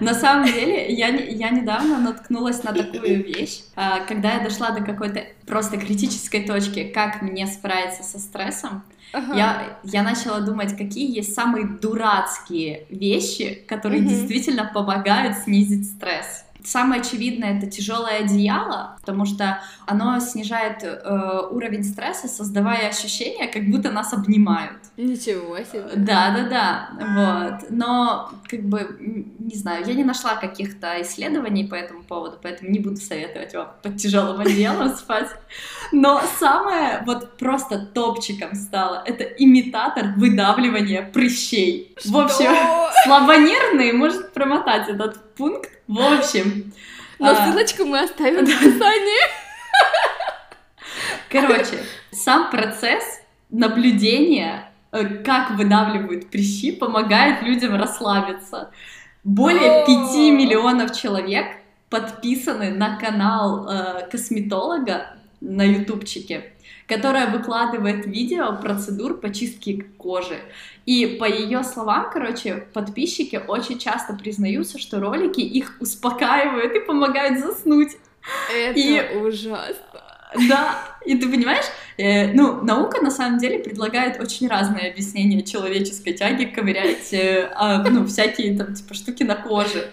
На 0.00 0.14
самом 0.14 0.46
деле, 0.46 0.92
я, 0.92 1.08
я 1.08 1.50
недавно 1.50 1.98
наткнулась 1.98 2.62
на 2.62 2.72
такую 2.72 3.24
вещь, 3.24 3.62
а, 3.74 4.00
когда 4.00 4.34
я 4.34 4.40
дошла 4.40 4.70
до 4.70 4.82
какой-то 4.82 5.24
просто 5.46 5.76
критической 5.76 6.46
точки, 6.46 6.84
как 6.84 7.22
мне 7.22 7.46
справиться 7.46 8.02
со 8.02 8.18
стрессом. 8.18 8.84
Ага. 9.12 9.34
Я, 9.34 9.78
я 9.84 10.02
начала 10.02 10.40
думать, 10.40 10.76
какие 10.76 11.14
есть 11.14 11.34
самые 11.34 11.66
дурацкие 11.66 12.86
вещи, 12.90 13.64
которые 13.66 14.02
угу. 14.02 14.10
действительно 14.10 14.70
помогают 14.72 15.38
снизить 15.38 15.86
стресс. 15.86 16.45
Самое 16.66 17.00
очевидное 17.00 17.58
это 17.58 17.70
тяжелое 17.70 18.18
одеяло, 18.24 18.96
потому 19.00 19.24
что 19.24 19.60
оно 19.86 20.18
снижает 20.18 20.82
э, 20.82 21.40
уровень 21.52 21.84
стресса, 21.84 22.26
создавая 22.26 22.88
ощущение, 22.88 23.46
как 23.46 23.70
будто 23.70 23.92
нас 23.92 24.12
обнимают. 24.12 24.78
Ничего 24.96 25.56
себе. 25.58 25.84
Да, 25.94 26.34
да, 26.36 26.48
да. 26.48 27.58
Вот. 27.60 27.70
Но, 27.70 28.30
как 28.48 28.62
бы, 28.62 28.96
не 29.38 29.54
знаю, 29.54 29.84
я 29.86 29.94
не 29.94 30.02
нашла 30.02 30.34
каких-то 30.34 31.00
исследований 31.02 31.64
по 31.64 31.76
этому 31.76 32.02
поводу, 32.02 32.36
поэтому 32.42 32.70
не 32.70 32.80
буду 32.80 32.96
советовать 32.96 33.54
вам 33.54 33.68
под 33.80 33.98
тяжелым 33.98 34.40
одеялом 34.40 34.88
спать. 34.96 35.28
Но 35.92 36.20
самое 36.40 37.04
вот 37.06 37.36
просто 37.36 37.78
топчиком 37.78 38.56
стало 38.56 39.04
это 39.06 39.22
имитатор 39.22 40.14
выдавливания 40.16 41.08
прыщей. 41.12 41.94
В 42.04 42.16
общем, 42.16 42.50
слабонервный 43.04 43.92
может 43.92 44.32
промотать 44.32 44.88
этот 44.88 45.25
пункт. 45.36 45.70
В 45.86 46.00
общем. 46.00 46.72
Но 47.18 47.30
а... 47.30 47.46
ссылочку 47.46 47.84
мы 47.84 48.00
оставим 48.00 48.44
в 48.44 48.48
описании. 48.56 49.46
Короче, 51.28 51.84
сам 52.12 52.50
процесс 52.50 53.20
наблюдения, 53.50 54.70
э, 54.92 55.04
как 55.22 55.52
выдавливают 55.52 56.30
прыщи, 56.30 56.72
помогает 56.72 57.42
людям 57.42 57.74
расслабиться. 57.76 58.70
Более 59.24 59.84
5 59.86 60.14
миллионов 60.32 60.96
человек 60.96 61.46
подписаны 61.90 62.70
на 62.70 62.96
канал 62.96 63.68
э, 63.68 64.08
косметолога 64.10 65.16
на 65.40 65.62
ютубчике, 65.62 66.52
которая 66.86 67.30
выкладывает 67.30 68.06
видео 68.06 68.56
процедур 68.56 69.14
по 69.14 69.32
чистке 69.32 69.86
кожи. 69.98 70.38
И 70.84 71.16
по 71.18 71.24
ее 71.24 71.64
словам, 71.64 72.10
короче, 72.12 72.66
подписчики 72.72 73.40
очень 73.48 73.78
часто 73.78 74.14
признаются, 74.14 74.78
что 74.78 75.00
ролики 75.00 75.40
их 75.40 75.76
успокаивают 75.80 76.74
и 76.74 76.80
помогают 76.80 77.40
заснуть. 77.40 77.96
Это 78.54 78.78
и... 78.78 79.16
ужасно. 79.16 79.82
Да, 80.48 80.74
и 81.04 81.16
ты 81.16 81.28
понимаешь, 81.30 81.64
э, 81.96 82.32
ну, 82.32 82.62
наука 82.62 83.02
на 83.02 83.10
самом 83.10 83.38
деле 83.38 83.58
предлагает 83.58 84.20
очень 84.20 84.48
разные 84.48 84.90
объяснения 84.90 85.42
человеческой 85.42 86.12
тяги 86.12 86.44
ковырять, 86.44 87.12
э, 87.12 87.50
э, 87.50 87.78
ну, 87.88 88.06
всякие 88.06 88.56
там, 88.56 88.74
типа, 88.74 88.94
штуки 88.94 89.22
на 89.22 89.36
коже. 89.36 89.90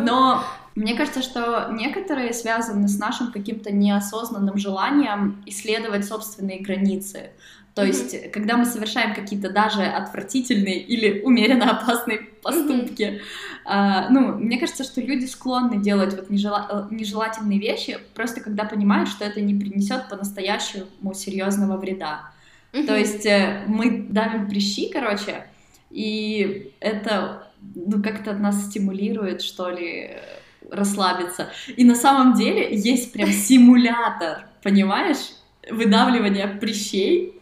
Но 0.00 0.44
мне 0.74 0.94
кажется, 0.94 1.22
что 1.22 1.68
некоторые 1.72 2.32
связаны 2.32 2.88
с 2.88 2.98
нашим 2.98 3.32
каким-то 3.32 3.72
неосознанным 3.72 4.56
желанием 4.56 5.42
исследовать 5.46 6.06
собственные 6.06 6.60
границы. 6.60 7.30
То 7.74 7.84
есть, 7.84 8.14
mm-hmm. 8.14 8.30
когда 8.30 8.56
мы 8.56 8.66
совершаем 8.66 9.14
какие-то 9.14 9.50
даже 9.50 9.82
отвратительные 9.82 10.78
или 10.78 11.22
умеренно 11.22 11.70
опасные 11.70 12.18
поступки, 12.42 13.20
mm-hmm. 13.66 14.06
э, 14.06 14.08
ну, 14.10 14.34
мне 14.36 14.58
кажется, 14.58 14.84
что 14.84 15.00
люди 15.00 15.24
склонны 15.24 15.78
делать 15.78 16.14
вот 16.14 16.28
нежела- 16.28 16.88
э, 16.90 16.94
нежелательные 16.94 17.58
вещи, 17.58 17.98
просто 18.14 18.40
когда 18.40 18.64
понимают, 18.64 19.08
что 19.08 19.24
это 19.24 19.40
не 19.40 19.54
принесет 19.54 20.08
по-настоящему 20.10 21.14
серьезного 21.14 21.78
вреда. 21.78 22.30
Mm-hmm. 22.72 22.86
То 22.86 22.96
есть 22.96 23.24
э, 23.24 23.64
мы 23.66 24.06
давим 24.08 24.48
прыщи, 24.48 24.90
короче, 24.90 25.46
и 25.90 26.72
это 26.80 27.48
ну, 27.74 28.02
как-то 28.02 28.34
нас 28.34 28.66
стимулирует, 28.66 29.40
что 29.40 29.70
ли, 29.70 30.16
расслабиться. 30.72 31.50
И 31.76 31.84
на 31.84 31.94
самом 31.94 32.34
деле 32.34 32.74
есть 32.74 33.12
прям 33.12 33.30
симулятор, 33.30 34.46
понимаешь, 34.62 35.30
выдавливания 35.70 36.48
прыщей, 36.58 37.34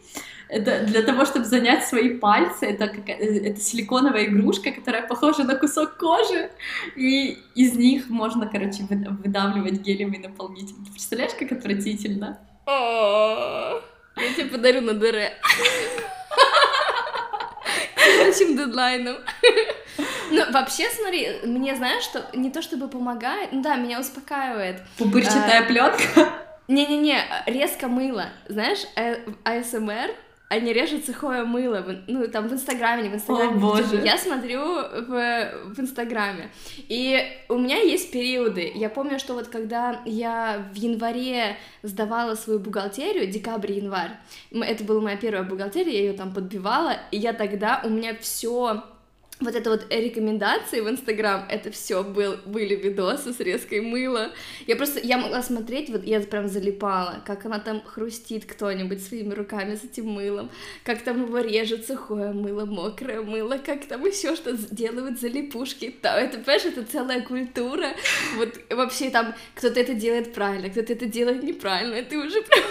это 0.51 0.83
для 0.85 1.01
того, 1.01 1.23
чтобы 1.23 1.45
занять 1.45 1.85
свои 1.85 2.17
пальцы, 2.17 2.65
это, 2.65 2.89
как, 2.89 3.07
это 3.07 3.59
силиконовая 3.61 4.25
игрушка, 4.25 4.71
которая 4.71 5.07
похожа 5.07 5.45
на 5.45 5.55
кусок 5.55 5.97
кожи, 5.97 6.51
и 6.97 7.37
из 7.55 7.73
них 7.75 8.09
можно, 8.09 8.47
короче, 8.47 8.83
выдавливать 8.89 9.79
гелевый 9.79 10.17
наполнитель. 10.17 10.75
Ты 10.85 10.91
представляешь, 10.91 11.31
как 11.39 11.53
отвратительно? 11.53 12.37
Я 14.17 14.33
тебе 14.35 14.47
подарю 14.47 14.81
на 14.81 14.93
ДР. 14.93 15.15
Следующим 17.95 18.57
дедлайном. 18.57 19.15
Ну, 20.41 20.51
вообще, 20.51 20.89
смотри, 20.89 21.27
мне, 21.43 21.75
знаешь, 21.75 22.03
что 22.03 22.25
не 22.33 22.49
то 22.49 22.61
чтобы 22.61 22.87
помогает, 22.87 23.51
ну 23.51 23.61
да, 23.61 23.75
меня 23.75 23.99
успокаивает. 23.99 24.81
Пупырчатая 24.97 25.61
а, 25.61 25.65
пленка? 25.65 26.33
Не-не-не, 26.67 27.19
резко 27.47 27.87
мыло. 27.87 28.29
Знаешь, 28.47 28.79
АСМР, 29.43 30.11
они 30.51 30.73
режут 30.73 31.05
сухое 31.05 31.45
мыло, 31.45 31.85
ну, 32.07 32.27
там, 32.27 32.49
в 32.49 32.53
Инстаграме, 32.53 33.03
не 33.03 33.09
в 33.09 33.15
Инстаграме. 33.15 33.51
О, 33.51 33.57
боже. 33.57 34.01
Я 34.03 34.17
смотрю 34.17 34.59
в, 34.59 35.51
в 35.65 35.79
Инстаграме, 35.79 36.49
и 36.89 37.25
у 37.47 37.57
меня 37.57 37.77
есть 37.77 38.11
периоды, 38.11 38.69
я 38.75 38.89
помню, 38.89 39.17
что 39.17 39.33
вот 39.33 39.47
когда 39.47 40.01
я 40.03 40.69
в 40.73 40.75
январе 40.75 41.57
сдавала 41.83 42.35
свою 42.35 42.59
бухгалтерию, 42.59 43.31
декабрь-январь, 43.31 44.11
это 44.51 44.83
была 44.83 44.99
моя 44.99 45.15
первая 45.15 45.43
бухгалтерия, 45.43 45.93
я 45.93 45.99
ее 45.99 46.13
там 46.13 46.33
подбивала, 46.33 46.97
и 47.11 47.17
я 47.17 47.31
тогда, 47.31 47.81
у 47.85 47.89
меня 47.89 48.13
все 48.19 48.83
вот 49.41 49.55
это 49.55 49.69
вот 49.69 49.85
рекомендации 49.89 50.79
в 50.79 50.89
Инстаграм, 50.89 51.45
это 51.49 51.71
все 51.71 52.03
был, 52.03 52.37
были 52.45 52.75
видосы 52.75 53.33
с 53.33 53.39
резкой 53.39 53.81
мыла. 53.81 54.31
Я 54.67 54.75
просто, 54.75 54.99
я 54.99 55.17
могла 55.17 55.41
смотреть, 55.41 55.89
вот 55.89 56.03
я 56.03 56.19
прям 56.21 56.47
залипала, 56.47 57.21
как 57.25 57.45
она 57.45 57.59
там 57.59 57.81
хрустит 57.83 58.45
кто-нибудь 58.45 59.03
своими 59.03 59.33
руками 59.33 59.75
с 59.75 59.83
этим 59.83 60.07
мылом, 60.07 60.49
как 60.83 61.01
там 61.01 61.25
его 61.25 61.39
режет 61.39 61.87
сухое 61.87 62.31
мыло, 62.31 62.65
мокрое 62.65 63.21
мыло, 63.21 63.57
как 63.57 63.85
там 63.85 64.05
еще 64.05 64.35
что 64.35 64.53
делают 64.53 65.19
залипушки. 65.19 65.95
Да, 66.01 66.19
это, 66.19 66.37
понимаешь, 66.37 66.65
это 66.65 66.83
целая 66.83 67.21
культура. 67.21 67.87
Вот 68.37 68.59
вообще 68.69 69.09
там 69.09 69.33
кто-то 69.55 69.79
это 69.79 69.93
делает 69.93 70.33
правильно, 70.33 70.69
кто-то 70.69 70.93
это 70.93 71.05
делает 71.05 71.43
неправильно, 71.43 71.95
это 71.95 72.17
уже 72.17 72.41
прям... 72.41 72.63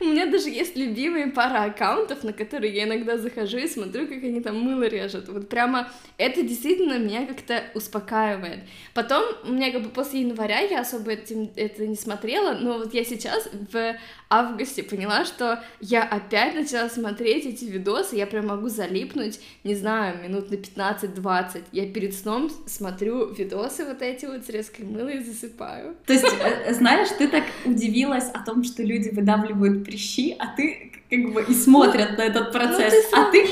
У 0.00 0.04
меня 0.04 0.26
даже 0.26 0.48
есть 0.48 0.76
любимые 0.76 1.28
пара 1.28 1.64
аккаунтов, 1.64 2.24
на 2.24 2.32
которые 2.32 2.72
я 2.72 2.84
иногда 2.84 3.18
захожу 3.18 3.58
и 3.58 3.68
смотрю, 3.68 4.06
как 4.06 4.22
они 4.22 4.40
там 4.40 4.60
мыло 4.60 4.84
режут. 4.84 5.28
Вот 5.28 5.48
прямо 5.48 5.90
это 6.18 6.42
действительно 6.42 6.98
меня 6.98 7.26
как-то 7.26 7.64
успокаивает. 7.74 8.60
Потом, 8.94 9.24
у 9.44 9.52
меня 9.52 9.72
как 9.72 9.82
бы 9.82 9.88
после 9.90 10.22
января 10.22 10.60
я 10.60 10.80
особо 10.80 11.12
этим, 11.12 11.50
это 11.56 11.86
не 11.86 11.96
смотрела, 11.96 12.54
но 12.54 12.78
вот 12.78 12.94
я 12.94 13.04
сейчас 13.04 13.48
в 13.72 13.96
августе 14.30 14.82
поняла, 14.82 15.24
что 15.24 15.62
я 15.80 16.02
опять 16.04 16.54
начала 16.54 16.88
смотреть 16.88 17.46
эти 17.46 17.64
видосы, 17.64 18.16
я 18.16 18.26
прям 18.26 18.46
могу 18.46 18.68
залипнуть, 18.68 19.40
не 19.64 19.74
знаю, 19.74 20.22
минут 20.22 20.50
на 20.50 20.54
15-20. 20.54 21.64
Я 21.72 21.86
перед 21.92 22.14
сном 22.14 22.50
смотрю 22.66 23.32
видосы 23.32 23.84
вот 23.84 24.02
эти 24.02 24.26
вот 24.26 24.46
с 24.46 24.48
резкой 24.48 24.86
мылой 24.86 25.18
и 25.18 25.22
засыпаю. 25.22 25.96
То 26.06 26.12
есть, 26.12 26.24
э, 26.24 26.72
знаешь, 26.72 27.08
ты 27.18 27.28
так 27.28 27.44
удивилась 27.64 28.30
о 28.30 28.44
том, 28.44 28.64
что 28.64 28.82
люди 28.82 29.10
выдавливают 29.10 29.61
прыщи, 29.70 30.36
а 30.38 30.48
ты 30.56 30.92
как 31.10 31.32
бы 31.32 31.42
и 31.42 31.54
смотрят 31.54 32.12
ну, 32.12 32.16
на 32.18 32.22
этот 32.22 32.52
процесс. 32.52 32.94
Ну, 33.10 33.10
ты 33.10 33.16
а 33.16 33.30
ты 33.30 33.42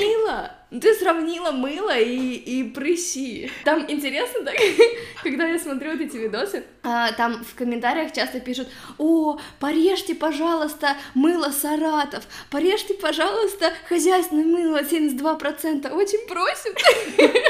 ты 0.79 0.93
сравнила 0.93 1.51
мыло 1.51 1.97
и, 1.97 2.35
и 2.35 2.63
прыщи. 2.63 3.51
Там 3.65 3.85
интересно, 3.89 4.45
так, 4.45 4.55
когда 5.23 5.45
я 5.47 5.59
смотрю 5.59 5.91
вот 5.91 6.01
эти 6.01 6.15
видосы, 6.15 6.63
а, 6.83 7.11
там 7.11 7.43
в 7.43 7.55
комментариях 7.55 8.13
часто 8.13 8.39
пишут, 8.39 8.69
о, 8.97 9.37
порежьте, 9.59 10.15
пожалуйста, 10.15 10.95
мыло 11.13 11.49
Саратов, 11.49 12.23
порежьте, 12.49 12.93
пожалуйста, 12.93 13.73
хозяйственное 13.89 14.45
мыло 14.45 14.81
72%, 14.81 15.91
очень 15.91 16.25
просим. 16.27 16.73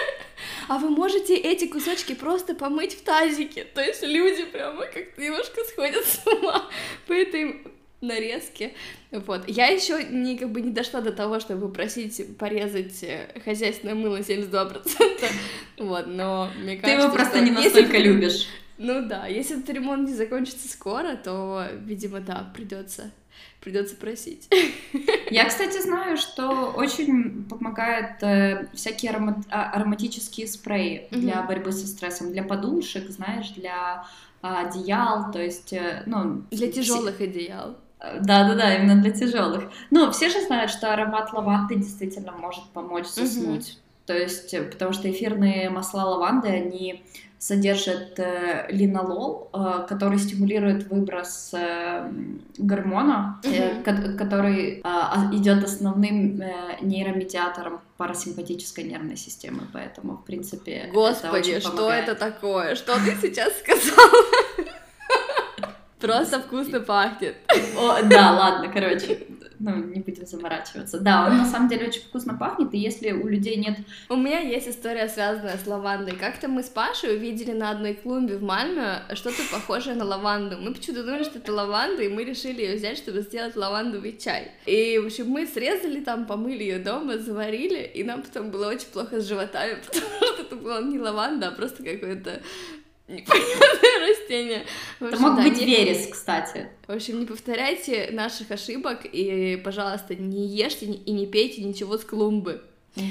а 0.68 0.80
вы 0.80 0.90
можете 0.90 1.36
эти 1.36 1.66
кусочки 1.66 2.16
просто 2.16 2.56
помыть 2.56 2.96
в 2.96 3.04
тазике. 3.04 3.66
То 3.66 3.82
есть 3.82 4.02
люди 4.02 4.46
прямо 4.46 4.86
как-то 4.86 5.22
немножко 5.22 5.64
сходят 5.66 6.06
с 6.06 6.26
ума 6.26 6.64
по 7.06 7.14
этой 7.14 7.62
нарезки. 8.02 8.74
Вот. 9.12 9.48
Я 9.48 9.68
еще 9.68 10.04
не, 10.04 10.38
как 10.38 10.52
бы 10.52 10.62
не 10.62 10.72
дошла 10.72 11.02
до 11.02 11.12
того, 11.12 11.40
чтобы 11.40 11.72
просить 11.72 12.38
порезать 12.38 13.04
э, 13.04 13.28
хозяйственное 13.46 13.96
мыло 13.96 14.20
72%. 14.20 14.82
Вот, 15.78 16.08
но 16.08 16.50
мне 16.60 16.78
кажется, 16.78 16.98
Ты 16.98 17.04
его 17.04 17.14
просто 17.14 17.40
не 17.42 17.52
настолько 17.52 17.98
любишь. 17.98 18.48
Ну 18.78 19.08
да, 19.08 19.28
если 19.28 19.58
этот 19.58 19.70
ремонт 19.70 20.10
не 20.10 20.16
закончится 20.16 20.68
скоро, 20.68 21.16
то, 21.16 21.68
видимо, 21.86 22.20
да, 22.20 22.52
придется 22.56 23.12
придется 23.62 23.96
просить. 23.96 24.50
Я, 25.30 25.46
кстати, 25.46 25.80
знаю, 25.82 26.18
что 26.18 26.74
очень 26.76 27.46
помогают 27.46 28.22
э, 28.22 28.68
всякие 28.74 29.12
аромат, 29.12 29.38
а, 29.50 29.72
ароматические 29.72 30.48
спреи 30.48 31.08
mm-hmm. 31.12 31.20
для 31.20 31.44
борьбы 31.44 31.72
со 31.72 31.88
стрессом, 31.88 32.32
для 32.32 32.44
подушек, 32.44 33.10
знаешь, 33.10 33.50
для 33.52 34.06
а, 34.42 34.68
одеял, 34.68 35.32
то 35.32 35.40
есть, 35.40 35.74
э, 35.74 36.04
ну... 36.08 36.44
Для 36.50 36.72
тяжелых 36.72 37.16
все... 37.16 37.26
одеял. 37.26 37.78
Да-да-да, 38.22 38.76
именно 38.76 39.02
для 39.02 39.12
тяжелых. 39.12 39.72
Ну, 39.92 40.12
все 40.12 40.30
же 40.30 40.42
знают, 40.42 40.72
что 40.72 40.92
аромат 40.94 41.34
лаванды 41.34 41.76
действительно 41.76 42.32
может 42.32 42.64
помочь 42.74 43.08
заснуть. 43.08 43.70
Угу. 43.70 43.78
То 44.08 44.18
есть, 44.18 44.54
э, 44.54 44.64
потому 44.64 44.94
что 44.94 45.10
эфирные 45.10 45.70
масла 45.70 46.04
лаванды, 46.06 46.48
они 46.48 47.04
содержат 47.38 48.20
э, 48.20 48.68
линолол, 48.70 49.50
э, 49.54 49.86
который 49.88 50.18
стимулирует 50.20 50.88
выброс 50.90 51.52
э, 51.54 52.12
гормона, 52.58 53.40
э, 53.44 53.82
ко- 53.84 54.16
который 54.18 54.82
э, 54.84 55.36
идет 55.36 55.64
основным 55.64 56.42
э, 56.42 56.78
нейромедиатором 56.82 57.82
парасимпатической 57.98 58.84
нервной 58.84 59.16
системы, 59.18 59.62
поэтому, 59.74 60.18
в 60.18 60.24
принципе, 60.26 60.90
Господи, 60.94 61.52
это 61.52 61.58
очень 61.58 61.60
что 61.62 61.72
помогает. 61.72 62.10
это 62.10 62.16
такое? 62.20 62.76
Что 62.76 62.94
ты 62.96 63.16
сейчас 63.22 63.54
сказала? 63.60 64.12
Просто 66.02 66.40
вкусно 66.40 66.80
пахнет. 66.80 67.36
О, 67.78 68.02
да, 68.04 68.32
ладно, 68.32 68.72
короче, 68.74 69.20
ну, 69.62 69.76
не 69.76 70.02
будем 70.02 70.26
заморачиваться. 70.26 71.00
Да, 71.00 71.28
он 71.28 71.38
на 71.38 71.46
самом 71.46 71.70
деле 71.70 71.88
очень 71.88 72.02
вкусно 72.02 72.34
пахнет, 72.34 72.74
и 72.74 72.80
если 72.80 73.12
у 73.12 73.28
людей 73.28 73.58
нет... 73.58 73.78
У 74.10 74.16
меня 74.16 74.40
есть 74.40 74.68
история, 74.68 75.08
связанная 75.08 75.58
с 75.58 75.68
лавандой. 75.68 76.16
Как-то 76.16 76.48
мы 76.48 76.64
с 76.64 76.70
Пашей 76.70 77.16
увидели 77.16 77.52
на 77.52 77.70
одной 77.70 77.94
клумбе 77.94 78.38
в 78.38 78.44
Мальме 78.44 79.04
что-то 79.14 79.44
похожее 79.52 79.96
на 79.96 80.06
лаванду. 80.06 80.58
Мы 80.58 80.74
почему-то 80.74 81.04
думали, 81.04 81.24
что 81.24 81.38
это 81.38 81.54
лаванда, 81.54 82.02
и 82.02 82.10
мы 82.10 82.24
решили 82.24 82.64
ее 82.64 82.76
взять, 82.76 82.98
чтобы 82.98 83.22
сделать 83.22 83.56
лавандовый 83.56 84.18
чай. 84.18 84.52
И, 84.66 84.98
в 84.98 85.06
общем, 85.06 85.28
мы 85.30 85.46
срезали 85.46 86.02
там, 86.02 86.26
помыли 86.26 86.64
ее 86.64 86.80
дома, 86.80 87.20
заварили, 87.20 87.84
и 87.84 88.04
нам 88.04 88.24
потом 88.24 88.50
было 88.50 88.70
очень 88.70 88.88
плохо 88.88 89.22
с 89.22 89.28
животами, 89.28 89.76
потому 89.86 90.06
что 90.06 90.42
это 90.42 90.56
была 90.56 90.82
не 90.82 90.98
лаванда, 90.98 91.50
а 91.50 91.52
просто 91.52 91.84
какое-то 91.84 92.42
непонятное 93.08 94.10
растение. 94.10 94.66
Это 95.00 95.20
мог 95.20 95.38
да, 95.38 95.44
быть 95.44 95.58
не- 95.58 95.66
вереск, 95.66 96.12
кстати. 96.12 96.70
В 96.88 96.92
общем, 96.92 97.20
не 97.20 97.26
повторяйте 97.26 98.10
наших 98.12 98.52
ошибок 98.52 99.02
и, 99.06 99.62
пожалуйста, 99.64 100.16
не 100.16 100.48
ешьте 100.48 100.86
и 100.86 101.12
не 101.12 101.28
пейте 101.28 101.64
ничего 101.64 101.98
с 101.98 102.04
клумбы. 102.04 102.64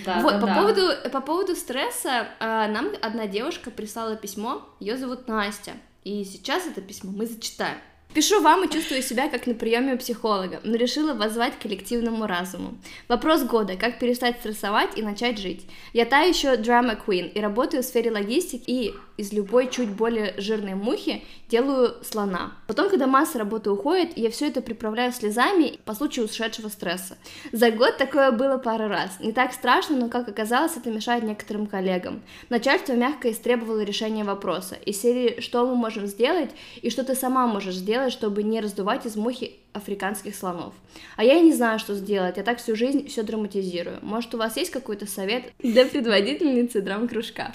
Да, 0.05 0.21
вот, 0.21 0.35
да, 0.35 0.41
по, 0.41 0.47
да. 0.47 0.55
поводу, 0.55 1.11
по 1.11 1.21
поводу 1.21 1.57
стресса, 1.57 2.29
а, 2.39 2.69
нам 2.69 2.89
одна 3.01 3.27
девушка 3.27 3.71
прислала 3.71 4.15
письмо, 4.15 4.69
ее 4.79 4.99
зовут 4.99 5.27
Настя, 5.27 5.73
и 6.05 6.23
сейчас 6.25 6.67
это 6.67 6.83
письмо 6.83 7.13
мы 7.13 7.27
зачитаем. 7.27 7.79
Пишу 8.13 8.41
вам 8.41 8.65
и 8.65 8.69
чувствую 8.69 9.03
себя 9.03 9.29
как 9.29 9.47
на 9.47 9.55
приеме 9.55 9.95
у 9.95 9.97
психолога, 9.97 10.59
но 10.65 10.75
решила 10.75 11.15
воззвать 11.15 11.57
к 11.57 11.63
коллективному 11.63 12.27
разуму. 12.27 12.77
Вопрос 13.07 13.45
года, 13.45 13.77
как 13.77 14.01
перестать 14.01 14.41
стрессовать 14.41 14.99
и 14.99 15.03
начать 15.03 15.39
жить. 15.39 15.65
Я 15.93 16.07
та 16.07 16.23
еще 16.23 16.57
драма 16.57 16.95
queen 16.95 17.31
и 17.33 17.41
работаю 17.41 17.85
в 17.85 17.87
сфере 17.87 18.11
логистики 18.11 18.65
и 18.67 18.95
из 19.21 19.33
любой 19.33 19.69
чуть 19.71 19.91
более 19.91 20.35
жирной 20.39 20.75
мухи 20.75 21.23
делаю 21.49 21.95
слона. 22.03 22.53
Потом, 22.67 22.89
когда 22.89 23.07
масса 23.07 23.39
работы 23.39 23.71
уходит, 23.71 24.17
я 24.17 24.31
все 24.31 24.49
это 24.49 24.63
приправляю 24.63 25.13
слезами 25.13 25.79
по 25.85 25.95
случаю 25.95 26.25
ушедшего 26.25 26.69
стресса. 26.69 27.19
За 27.53 27.71
год 27.71 27.99
такое 27.99 28.33
было 28.33 28.57
пару 28.57 28.89
раз. 28.89 29.21
Не 29.21 29.33
так 29.33 29.53
страшно, 29.53 29.97
но, 29.97 30.09
как 30.09 30.27
оказалось, 30.29 30.77
это 30.77 30.91
мешает 30.91 31.23
некоторым 31.23 31.67
коллегам. 31.67 32.23
Начальство 32.49 32.95
мягко 32.95 33.31
истребовало 33.31 33.83
решение 33.83 34.25
вопроса. 34.25 34.77
Из 34.87 34.99
серии 34.99 35.41
«Что 35.41 35.67
мы 35.67 35.75
можем 35.75 36.07
сделать?» 36.07 36.51
и 36.81 36.89
«Что 36.89 37.05
ты 37.05 37.15
сама 37.15 37.47
можешь 37.47 37.75
сделать, 38.01 38.13
чтобы 38.13 38.43
не 38.43 38.61
раздувать 38.61 39.07
из 39.07 39.17
мухи 39.17 39.53
африканских 39.73 40.35
слонов?» 40.35 40.75
А 41.17 41.25
я 41.25 41.35
и 41.35 41.43
не 41.43 41.53
знаю, 41.53 41.79
что 41.79 41.95
сделать. 41.95 42.37
Я 42.37 42.43
так 42.43 42.59
всю 42.59 42.77
жизнь 42.77 43.07
все 43.09 43.23
драматизирую. 43.23 43.99
Может, 44.03 44.35
у 44.35 44.39
вас 44.39 44.57
есть 44.57 44.71
какой-то 44.71 45.07
совет 45.07 45.53
для 45.59 45.85
предводительницы 45.85 46.81
драм-кружка? 46.81 47.53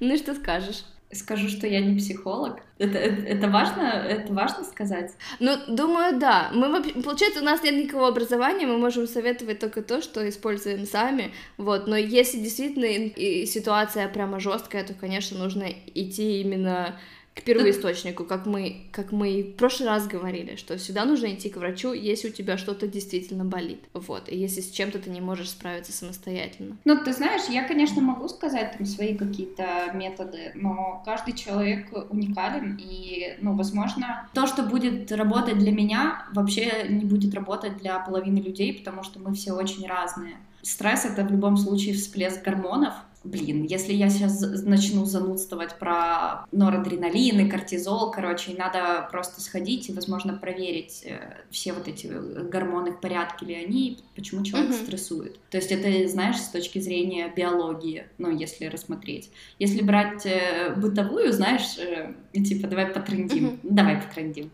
Ну 0.00 0.14
и 0.14 0.18
что 0.18 0.34
скажешь? 0.34 0.84
Скажу, 1.12 1.48
что 1.48 1.68
я 1.68 1.80
не 1.80 1.96
психолог. 1.96 2.58
Это, 2.78 2.98
это, 2.98 3.22
это 3.22 3.48
важно, 3.48 3.82
это 3.82 4.32
важно 4.32 4.64
сказать. 4.64 5.12
Ну, 5.38 5.56
думаю, 5.68 6.18
да. 6.18 6.50
Мы 6.52 6.82
получается, 6.82 7.40
у 7.40 7.44
нас 7.44 7.62
нет 7.62 7.76
никакого 7.76 8.08
образования, 8.08 8.66
мы 8.66 8.78
можем 8.78 9.06
советовать 9.06 9.60
только 9.60 9.82
то, 9.82 10.02
что 10.02 10.28
используем 10.28 10.86
сами. 10.86 11.30
Вот, 11.56 11.86
но 11.86 11.96
если 11.96 12.38
действительно 12.38 13.46
ситуация 13.46 14.08
прямо 14.08 14.40
жесткая, 14.40 14.84
то, 14.84 14.94
конечно, 14.94 15.38
нужно 15.38 15.66
идти 15.94 16.40
именно 16.40 16.98
к 17.34 17.42
первоисточнику, 17.42 18.24
как 18.24 18.46
мы, 18.46 18.86
как 18.92 19.10
мы 19.10 19.42
в 19.42 19.56
прошлый 19.56 19.88
раз 19.88 20.06
говорили, 20.06 20.54
что 20.54 20.76
всегда 20.78 21.04
нужно 21.04 21.34
идти 21.34 21.50
к 21.50 21.56
врачу, 21.56 21.92
если 21.92 22.28
у 22.28 22.32
тебя 22.32 22.56
что-то 22.56 22.86
действительно 22.86 23.44
болит. 23.44 23.80
Вот, 23.92 24.28
и 24.28 24.36
если 24.36 24.60
с 24.60 24.70
чем-то 24.70 25.00
ты 25.00 25.10
не 25.10 25.20
можешь 25.20 25.50
справиться 25.50 25.92
самостоятельно. 25.92 26.76
Ну, 26.84 26.96
ты 27.04 27.12
знаешь, 27.12 27.42
я, 27.48 27.66
конечно, 27.66 28.00
могу 28.00 28.28
сказать 28.28 28.76
там 28.76 28.86
свои 28.86 29.16
какие-то 29.16 29.90
методы, 29.94 30.52
но 30.54 31.02
каждый 31.04 31.34
человек 31.34 31.88
уникален, 32.10 32.78
и, 32.80 33.36
ну, 33.40 33.56
возможно, 33.56 34.28
то, 34.32 34.46
что 34.46 34.62
будет 34.62 35.10
работать 35.10 35.58
для 35.58 35.72
меня, 35.72 36.26
вообще 36.32 36.86
не 36.88 37.04
будет 37.04 37.34
работать 37.34 37.78
для 37.78 37.98
половины 37.98 38.38
людей, 38.38 38.72
потому 38.78 39.02
что 39.02 39.18
мы 39.18 39.34
все 39.34 39.52
очень 39.52 39.86
разные. 39.88 40.36
Стресс— 40.62 41.04
это 41.04 41.24
в 41.24 41.30
любом 41.30 41.56
случае 41.56 41.94
всплеск 41.94 42.42
гормонов. 42.44 42.94
Блин, 43.24 43.64
если 43.64 43.94
я 43.94 44.10
сейчас 44.10 44.38
начну 44.64 45.06
занудствовать 45.06 45.78
про 45.78 46.44
норадреналин 46.52 47.46
и 47.46 47.50
кортизол, 47.50 48.10
короче, 48.10 48.52
и 48.52 48.56
надо 48.56 49.08
просто 49.10 49.40
сходить 49.40 49.88
и, 49.88 49.92
возможно, 49.92 50.34
проверить 50.34 51.02
э, 51.06 51.38
все 51.50 51.72
вот 51.72 51.88
эти 51.88 52.06
гормоны 52.06 52.92
в 52.92 53.00
порядке 53.00 53.46
ли 53.46 53.54
они, 53.54 53.98
почему 54.14 54.44
человек 54.44 54.70
Мгм. 54.70 54.78
стрессует. 54.78 55.40
То 55.48 55.56
есть 55.56 55.72
это, 55.72 56.06
знаешь, 56.08 56.36
с 56.36 56.48
точки 56.48 56.78
зрения 56.80 57.32
биологии, 57.34 58.06
ну, 58.18 58.30
если 58.30 58.66
рассмотреть. 58.66 59.30
Если 59.58 59.80
брать 59.82 60.26
э, 60.26 60.74
бытовую, 60.76 61.32
знаешь, 61.32 61.78
э, 61.78 62.12
типа, 62.34 62.68
давай 62.68 62.86
потрендим. 62.88 63.44
Мгм. 63.44 63.58
Давай 63.62 64.02
потрендим. 64.02 64.50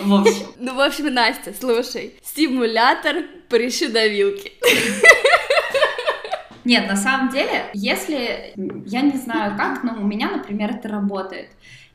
В 0.00 0.14
общем, 0.14 0.46
Ну, 0.60 0.74
в 0.76 0.80
общем, 0.80 1.12
Настя, 1.12 1.52
слушай, 1.58 2.14
стимулятор 2.22 3.24
прищедовилки. 3.48 4.52
Нет, 6.64 6.88
на 6.88 6.96
самом 6.96 7.30
деле, 7.30 7.66
если, 7.74 8.52
я 8.86 9.02
не 9.02 9.16
знаю 9.18 9.56
как, 9.56 9.84
но 9.84 9.94
у 10.00 10.06
меня, 10.06 10.30
например, 10.30 10.70
это 10.70 10.88
работает. 10.88 11.48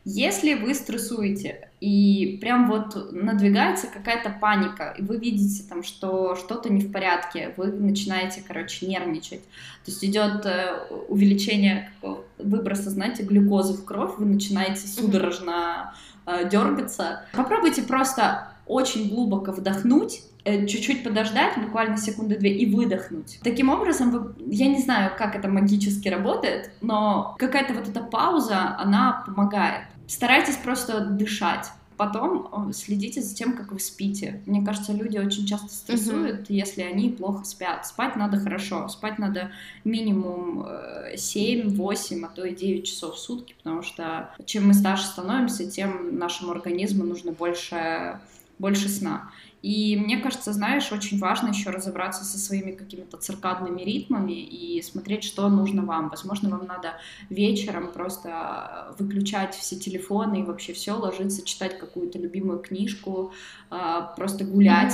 Если 0.05 0.53
вы 0.53 0.73
стрессуете, 0.73 1.69
и 1.81 2.37
прям 2.41 2.67
вот 2.67 3.11
надвигается 3.11 3.87
какая-то 3.87 4.29
паника, 4.29 4.95
и 4.97 5.01
вы 5.01 5.17
видите 5.17 5.63
там, 5.67 5.83
что 5.83 6.35
что-то 6.35 6.71
не 6.71 6.81
в 6.81 6.91
порядке, 6.91 7.53
вы 7.57 7.67
начинаете, 7.67 8.43
короче, 8.45 8.87
нервничать. 8.87 9.43
То 9.43 9.91
есть 9.91 10.03
идет 10.03 10.45
э, 10.45 10.87
увеличение 11.09 11.91
выброса, 12.37 12.89
знаете, 12.89 13.23
глюкозы 13.23 13.73
в 13.73 13.85
кровь, 13.85 14.13
вы 14.17 14.25
начинаете 14.25 14.87
судорожно 14.87 15.93
э, 16.25 16.49
дергаться. 16.49 17.25
Попробуйте 17.33 17.81
просто 17.81 18.49
очень 18.65 19.09
глубоко 19.09 19.51
вдохнуть, 19.51 20.21
чуть-чуть 20.67 21.03
подождать, 21.03 21.57
буквально 21.57 21.97
секунды 21.97 22.37
две, 22.37 22.53
и 22.55 22.73
выдохнуть. 22.73 23.39
Таким 23.43 23.69
образом, 23.69 24.11
вы, 24.11 24.35
я 24.47 24.67
не 24.67 24.79
знаю, 24.79 25.11
как 25.17 25.35
это 25.35 25.47
магически 25.47 26.07
работает, 26.07 26.71
но 26.81 27.35
какая-то 27.37 27.73
вот 27.73 27.87
эта 27.87 28.01
пауза, 28.01 28.75
она 28.77 29.23
помогает. 29.25 29.83
Старайтесь 30.07 30.57
просто 30.57 31.01
дышать. 31.01 31.67
Потом 31.99 32.69
э, 32.69 32.71
следите 32.71 33.21
за 33.21 33.35
тем, 33.35 33.57
как 33.57 33.73
вы 33.73 33.79
спите. 33.79 34.41
Мне 34.45 34.65
кажется, 34.65 34.93
люди 34.93 35.17
очень 35.17 35.45
часто 35.45 35.67
стрессуют, 35.67 36.49
если 36.49 36.81
они 36.81 37.09
плохо 37.09 37.43
спят. 37.43 37.85
Спать 37.85 38.15
надо 38.15 38.39
хорошо. 38.39 38.87
Спать 38.87 39.19
надо 39.19 39.51
минимум 39.83 40.65
э, 40.65 41.17
7, 41.17 41.75
8, 41.75 42.25
а 42.25 42.29
то 42.29 42.45
и 42.45 42.55
9 42.55 42.85
часов 42.85 43.15
в 43.15 43.19
сутки, 43.19 43.53
потому 43.61 43.81
что 43.81 44.33
чем 44.45 44.69
мы 44.69 44.75
старше 44.75 45.07
становимся, 45.07 45.69
тем 45.69 46.17
нашему 46.17 46.51
организму 46.51 47.03
нужно 47.03 47.33
больше, 47.33 48.21
больше 48.59 48.87
сна. 48.87 49.31
И 49.61 49.97
мне 49.97 50.17
кажется, 50.17 50.53
знаешь, 50.53 50.91
очень 50.91 51.19
важно 51.19 51.49
еще 51.49 51.69
разобраться 51.69 52.23
со 52.23 52.37
своими 52.37 52.71
какими-то 52.71 53.17
циркадными 53.17 53.81
ритмами 53.81 54.31
и 54.31 54.81
смотреть, 54.81 55.23
что 55.23 55.49
нужно 55.49 55.83
вам. 55.83 56.09
Возможно, 56.09 56.49
вам 56.49 56.65
надо 56.65 56.93
вечером 57.29 57.91
просто 57.91 58.95
выключать 58.97 59.55
все 59.55 59.75
телефоны 59.75 60.41
и 60.41 60.43
вообще 60.43 60.71
все, 60.73 60.93
ложиться, 60.93 61.45
читать 61.45 61.77
какую-то 61.77 62.17
любимую 62.17 62.59
книжку, 62.59 63.33
а, 63.69 64.13
просто 64.15 64.45
гулять, 64.45 64.93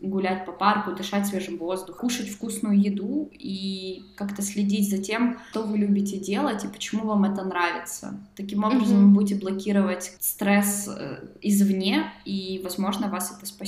гулять 0.00 0.46
по 0.46 0.52
парку, 0.52 0.92
дышать 0.92 1.26
свежим 1.26 1.58
воздухом, 1.58 2.08
кушать 2.08 2.28
вкусную 2.28 2.80
еду 2.80 3.30
и 3.32 4.04
как-то 4.16 4.42
следить 4.42 4.90
за 4.90 4.98
тем, 4.98 5.38
что 5.50 5.62
вы 5.62 5.78
любите 5.78 6.16
делать 6.18 6.64
и 6.64 6.68
почему 6.68 7.06
вам 7.06 7.24
это 7.24 7.44
нравится. 7.44 8.18
Таким 8.36 8.64
образом, 8.64 9.08
вы 9.08 9.14
будете 9.14 9.40
блокировать 9.40 10.16
стресс 10.20 10.88
э, 10.88 11.28
извне, 11.42 12.12
и, 12.24 12.60
возможно, 12.64 13.08
вас 13.08 13.36
это 13.36 13.44
спасет. 13.46 13.65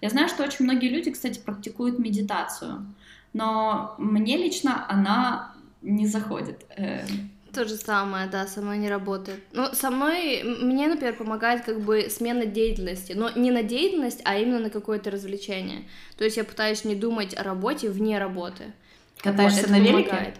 Я 0.00 0.10
знаю, 0.10 0.28
что 0.28 0.44
очень 0.44 0.64
многие 0.64 0.88
люди, 0.88 1.10
кстати, 1.10 1.38
практикуют 1.38 1.98
медитацию, 1.98 2.86
но 3.32 3.94
мне 3.98 4.36
лично 4.36 4.86
она 4.88 5.54
не 5.82 6.06
заходит. 6.06 6.64
Э, 6.76 7.04
То 7.52 7.64
же 7.66 7.76
самое, 7.76 8.28
да, 8.28 8.46
со 8.46 8.60
мной 8.60 8.78
не 8.78 8.88
работает. 8.88 9.40
Ну, 9.52 9.66
со 9.72 9.90
мной, 9.90 10.42
мне, 10.42 10.86
например, 10.88 11.14
помогает 11.16 11.64
как 11.64 11.80
бы 11.80 12.08
смена 12.10 12.46
деятельности, 12.46 13.12
но 13.14 13.30
не 13.30 13.50
на 13.50 13.62
деятельность, 13.62 14.20
а 14.24 14.38
именно 14.38 14.58
на 14.58 14.70
какое-то 14.70 15.10
развлечение. 15.10 15.82
То 16.16 16.24
есть 16.24 16.36
я 16.36 16.44
пытаюсь 16.44 16.84
не 16.84 16.94
думать 16.94 17.36
о 17.36 17.42
работе 17.42 17.90
вне 17.90 18.18
работы. 18.18 18.72
Катаешься 19.18 19.62
Вот, 19.62 19.70
на 19.70 19.80
велике? 19.80 20.08
помогает. 20.10 20.34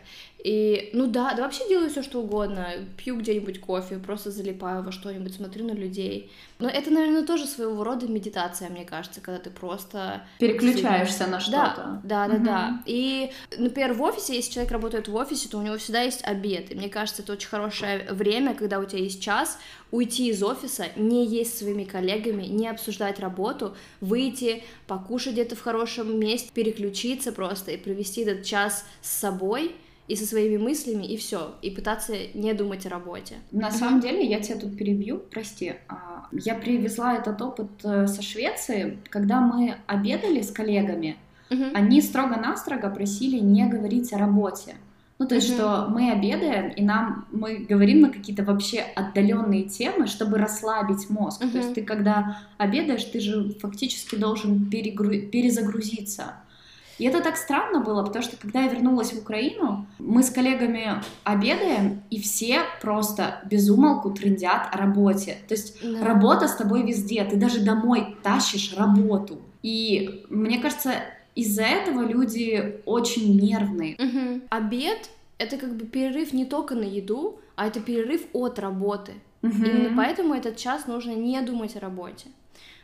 И, 0.45 0.91
ну 0.93 1.09
да, 1.09 1.35
да 1.35 1.43
вообще 1.43 1.69
делаю 1.69 1.91
все 1.91 2.03
что 2.03 2.21
угодно. 2.21 2.69
Пью 2.97 3.19
где-нибудь 3.19 3.61
кофе, 3.61 3.99
просто 3.99 4.31
залипаю 4.31 4.85
во 4.85 4.93
что-нибудь, 4.93 5.35
смотрю 5.35 5.67
на 5.67 5.73
людей. 5.73 6.31
Но 6.61 6.69
это, 6.69 6.91
наверное, 6.91 7.25
тоже 7.25 7.47
своего 7.47 7.83
рода 7.83 8.07
медитация, 8.07 8.69
мне 8.69 8.85
кажется, 8.85 9.21
когда 9.21 9.41
ты 9.41 9.51
просто... 9.51 10.23
Переключаешься 10.39 11.27
на 11.27 11.41
что-то. 11.41 12.01
Да, 12.05 12.29
да, 12.29 12.29
да, 12.29 12.35
угу. 12.35 12.45
да. 12.45 12.83
И, 12.87 13.33
например, 13.57 13.95
в 13.95 14.03
офисе, 14.03 14.37
если 14.37 14.53
человек 14.53 14.73
работает 14.73 15.09
в 15.09 15.15
офисе, 15.15 15.49
то 15.49 15.59
у 15.59 15.63
него 15.63 15.77
всегда 15.77 16.03
есть 16.03 16.25
обед. 16.25 16.71
И 16.71 16.75
мне 16.77 16.89
кажется, 16.89 17.23
это 17.23 17.33
очень 17.33 17.49
хорошее 17.49 18.07
время, 18.11 18.55
когда 18.55 18.79
у 18.79 18.85
тебя 18.85 19.01
есть 19.01 19.21
час, 19.21 19.59
уйти 19.91 20.29
из 20.29 20.43
офиса, 20.43 20.87
не 20.95 21.27
есть 21.27 21.55
с 21.55 21.59
своими 21.59 21.85
коллегами, 21.85 22.45
не 22.45 22.69
обсуждать 22.69 23.19
работу, 23.19 23.75
выйти, 24.01 24.63
покушать 24.87 25.33
где-то 25.33 25.57
в 25.57 25.63
хорошем 25.63 26.19
месте, 26.19 26.51
переключиться 26.55 27.33
просто 27.33 27.73
и 27.73 27.77
провести 27.77 28.23
этот 28.23 28.45
час 28.45 28.85
с 29.03 29.11
собой— 29.11 29.75
и 30.09 30.17
со 30.17 30.27
своими 30.27 30.57
мыслями, 30.57 31.05
и 31.05 31.17
все, 31.17 31.55
и 31.61 31.71
пытаться 31.71 32.15
не 32.35 32.55
думать 32.55 32.87
о 32.87 32.89
работе. 32.89 33.37
На 33.53 33.71
самом 33.71 34.01
деле, 34.01 34.25
я 34.25 34.41
тебя 34.41 34.59
тут 34.59 34.77
перебью, 34.77 35.19
прости. 35.19 35.75
А, 35.89 36.27
я 36.33 36.55
привезла 36.55 37.15
этот 37.15 37.41
опыт 37.43 37.69
э, 37.85 38.07
со 38.07 38.23
Швеции, 38.23 38.99
когда 39.11 39.41
мы 39.41 39.77
обедали 39.87 40.41
с 40.41 40.51
коллегами, 40.51 41.17
uh 41.51 41.71
они 41.75 42.01
строго-настрого 42.03 42.91
просили 42.91 43.39
не 43.39 43.67
говорить 43.67 44.13
о 44.13 44.19
работе. 44.19 44.77
Ну, 45.19 45.27
то 45.27 45.35
есть, 45.35 45.51
uh 45.51 45.55
что 45.55 45.87
мы 45.91 46.11
обедаем, 46.11 46.71
и 46.71 46.83
нам 46.83 47.27
мы 47.31 47.67
говорим 47.69 48.01
на 48.01 48.11
какие-то 48.11 48.45
вообще 48.45 48.81
отдаленные 48.81 49.65
темы, 49.65 50.07
чтобы 50.07 50.39
расслабить 50.39 51.11
мозг. 51.11 51.43
uh 51.43 51.51
То 51.51 51.59
есть, 51.59 51.75
ты 51.75 51.83
когда 51.83 52.39
обедаешь, 52.57 53.05
ты 53.05 53.21
же 53.21 53.55
фактически 53.61 54.17
должен 54.17 54.71
перегру... 54.71 55.11
перезагрузиться. 55.11 56.35
И 56.99 57.05
это 57.05 57.23
так 57.23 57.37
странно 57.37 57.81
было, 57.81 58.05
потому 58.05 58.23
что 58.23 58.37
когда 58.37 58.63
я 58.63 58.69
вернулась 58.69 59.13
в 59.13 59.19
Украину, 59.19 59.87
мы 59.99 60.23
с 60.23 60.31
коллегами 60.31 61.03
обедаем, 61.25 62.03
и 62.11 62.21
все 62.21 62.61
просто 62.83 63.41
безумолку 63.49 64.11
трендят 64.11 64.69
о 64.73 64.77
работе. 64.77 65.39
То 65.47 65.55
есть 65.55 65.79
да. 65.83 66.05
работа 66.05 66.49
с 66.49 66.57
тобой 66.57 66.83
везде, 66.83 67.25
ты 67.25 67.37
даже 67.37 67.61
домой 67.61 68.17
тащишь 68.23 68.75
работу. 68.77 69.39
И 69.63 70.25
мне 70.29 70.59
кажется, 70.59 70.93
из-за 71.35 71.63
этого 71.63 72.03
люди 72.03 72.81
очень 72.85 73.41
нервные. 73.41 73.95
Угу. 73.95 74.41
Обед— 74.51 75.11
это 75.39 75.57
как 75.57 75.77
бы 75.77 75.87
перерыв 75.87 76.33
не 76.33 76.45
только 76.45 76.75
на 76.75 76.83
еду, 76.83 77.39
а 77.55 77.67
это 77.67 77.81
перерыв 77.81 78.23
от 78.33 78.59
работы. 78.59 79.13
Угу. 79.43 79.53
Именно 79.53 79.97
поэтому 79.97 80.35
этот 80.35 80.57
час 80.57 80.87
нужно 80.87 81.13
не 81.13 81.41
думать 81.43 81.77
о 81.77 81.81
работе. 81.81 82.27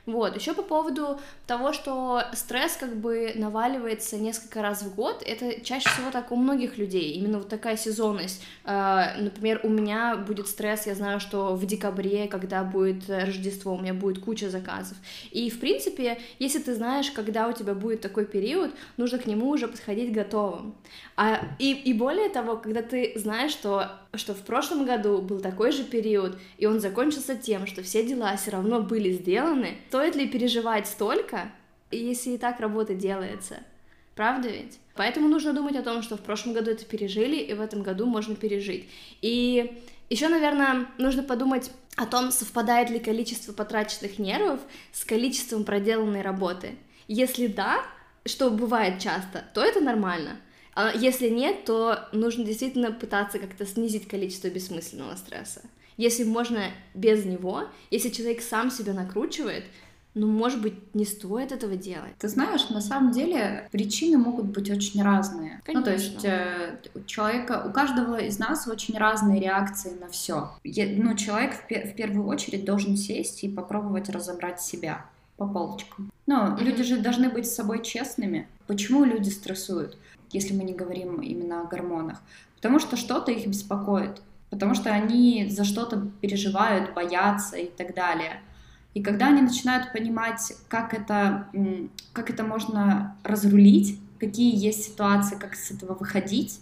Вот, 0.07 0.37
еще 0.37 0.53
по 0.53 0.63
поводу 0.63 1.19
того, 1.47 1.73
что 1.73 2.23
стресс 2.35 2.77
как 2.79 2.95
бы 2.95 3.33
наваливается 3.37 4.19
несколько 4.19 4.61
раз 4.61 4.83
в 4.83 4.95
год, 4.95 5.23
это 5.25 5.61
чаще 5.63 5.89
всего 5.89 6.11
так 6.11 6.31
у 6.31 6.37
многих 6.37 6.77
людей, 6.77 7.13
именно 7.13 7.39
вот 7.39 7.49
такая 7.49 7.79
сезонность. 7.79 8.43
А, 8.65 9.15
например, 9.19 9.61
у 9.63 9.71
меня 9.71 10.17
будет 10.17 10.47
стресс, 10.49 10.87
я 10.87 10.95
знаю, 10.95 11.21
что 11.21 11.55
в 11.55 11.65
декабре, 11.65 12.29
когда 12.29 12.65
будет 12.65 13.09
Рождество, 13.09 13.75
у 13.75 13.81
меня 13.81 13.95
будет 13.95 14.23
куча 14.23 14.51
заказов. 14.51 14.99
И, 15.31 15.49
в 15.49 15.59
принципе, 15.59 16.19
если 16.39 16.59
ты 16.59 16.75
знаешь, 16.75 17.11
когда 17.11 17.49
у 17.49 17.53
тебя 17.53 17.73
будет 17.73 18.03
такой 18.03 18.27
период, 18.27 18.73
нужно 18.99 19.19
к 19.19 19.27
нему 19.27 19.49
уже 19.49 19.69
подходить 19.69 20.13
готовым. 20.13 20.75
А, 21.17 21.41
и, 21.59 21.73
и 21.73 21.95
более 21.95 22.29
того, 22.29 22.57
когда 22.57 22.83
ты 22.83 23.13
знаешь, 23.17 23.53
что, 23.53 23.91
что 24.13 24.35
в 24.35 24.43
прошлом 24.43 24.85
году 24.85 25.23
был 25.23 25.41
такой 25.41 25.73
же 25.73 25.85
период, 25.85 26.37
и 26.59 26.67
он 26.67 26.81
закончился 26.81 27.37
тем, 27.37 27.67
что 27.67 27.83
все 27.83 28.05
дела 28.05 28.37
все 28.37 28.51
равно 28.51 28.83
были 28.83 29.13
сделаны, 29.13 29.79
стоит 29.95 30.17
ли 30.17 30.27
переживать 30.27 30.89
столько, 30.89 31.53
если 31.93 32.31
и 32.31 32.37
так 32.37 32.59
работа 32.59 32.95
делается? 32.95 33.61
Правда 34.17 34.49
ведь? 34.49 34.81
Поэтому 34.97 35.29
нужно 35.29 35.53
думать 35.53 35.77
о 35.77 35.85
том, 35.85 36.03
что 36.03 36.17
в 36.17 36.21
прошлом 36.21 36.53
году 36.53 36.73
это 36.73 36.85
пережили, 36.85 37.37
и 37.37 37.55
в 37.55 37.61
этом 37.61 37.85
году 37.85 38.05
можно 38.05 38.35
пережить. 38.35 38.89
И 39.23 39.81
еще, 40.11 40.29
наверное, 40.29 40.89
нужно 40.99 41.23
подумать 41.23 41.71
о 41.95 42.07
том, 42.07 42.33
совпадает 42.33 42.91
ли 42.91 42.99
количество 42.99 43.53
потраченных 43.53 44.19
нервов 44.19 44.59
с 44.91 45.05
количеством 45.05 45.63
проделанной 45.63 46.23
работы. 46.23 46.75
Если 47.07 47.47
да, 47.47 47.85
что 48.25 48.51
бывает 48.51 49.01
часто, 49.01 49.45
то 49.55 49.63
это 49.63 49.81
нормально. 49.81 50.41
А 50.75 50.91
если 50.93 51.29
нет, 51.29 51.67
то 51.67 52.09
нужно 52.11 52.43
действительно 52.43 52.91
пытаться 52.91 53.39
как-то 53.39 53.65
снизить 53.65 54.09
количество 54.09 54.49
бессмысленного 54.49 55.15
стресса. 55.15 55.63
Если 55.97 56.25
можно 56.25 56.73
без 56.95 57.25
него, 57.25 57.69
если 57.91 58.09
человек 58.09 58.43
сам 58.43 58.71
себя 58.71 58.93
накручивает, 58.93 59.65
ну, 60.15 60.29
может 60.29 60.63
быть, 60.63 60.95
не 60.95 61.05
стоит 61.05 61.51
этого 61.51 61.75
делать. 61.75 62.13
Ты 62.19 62.29
знаешь, 62.29 62.69
на 62.71 62.81
самом 62.81 63.11
деле 63.11 63.69
причины 63.73 64.17
могут 64.17 64.47
быть 64.47 64.71
очень 64.71 65.03
разные. 65.03 65.61
Конечно. 65.65 65.81
Ну, 65.81 65.85
то 65.85 65.93
есть 65.93 66.25
э, 66.25 66.79
у 66.95 67.01
человека, 67.01 67.65
у 67.69 67.73
каждого 67.73 68.17
из 68.19 68.39
нас 68.39 68.69
очень 68.69 68.97
разные 68.97 69.41
реакции 69.41 69.91
на 70.01 70.09
все. 70.09 70.53
Ну, 70.63 71.17
человек 71.17 71.55
в, 71.55 71.69
в 71.69 71.97
первую 71.97 72.29
очередь 72.29 72.65
должен 72.65 72.97
сесть 72.97 73.43
и 73.43 73.49
попробовать 73.49 74.09
разобрать 74.09 74.61
себя 74.61 75.05
по 75.37 75.49
полочкам. 75.49 76.13
Но 76.27 76.47
mm-hmm. 76.47 76.63
люди 76.63 76.83
же 76.85 76.99
должны 76.99 77.29
быть 77.29 77.47
с 77.47 77.55
собой 77.55 77.83
честными. 77.83 78.47
Почему 78.69 79.05
люди 79.05 79.31
стрессуют, 79.31 79.99
если 80.31 80.55
мы 80.55 80.63
не 80.63 80.75
говорим 80.75 81.21
именно 81.23 81.63
о 81.63 81.65
гормонах? 81.65 82.23
Потому 82.57 82.79
что 82.79 82.97
что-то 82.97 83.33
их 83.33 83.49
беспокоит, 83.49 84.23
потому 84.51 84.75
что 84.75 84.91
они 84.91 85.49
за 85.51 85.65
что-то 85.65 86.09
переживают, 86.21 86.95
боятся 86.95 87.57
и 87.57 87.67
так 87.67 87.95
далее. 87.95 88.41
И 88.95 89.03
когда 89.03 89.29
они 89.29 89.43
начинают 89.43 89.93
понимать, 89.93 90.55
как 90.69 90.95
это, 90.95 91.49
как 92.13 92.31
это 92.31 92.45
можно 92.45 93.17
разрулить, 93.25 93.99
какие 94.21 94.57
есть 94.57 94.85
ситуации, 94.85 95.37
как 95.37 95.57
с 95.57 95.73
этого 95.73 95.95
выходить, 95.95 96.61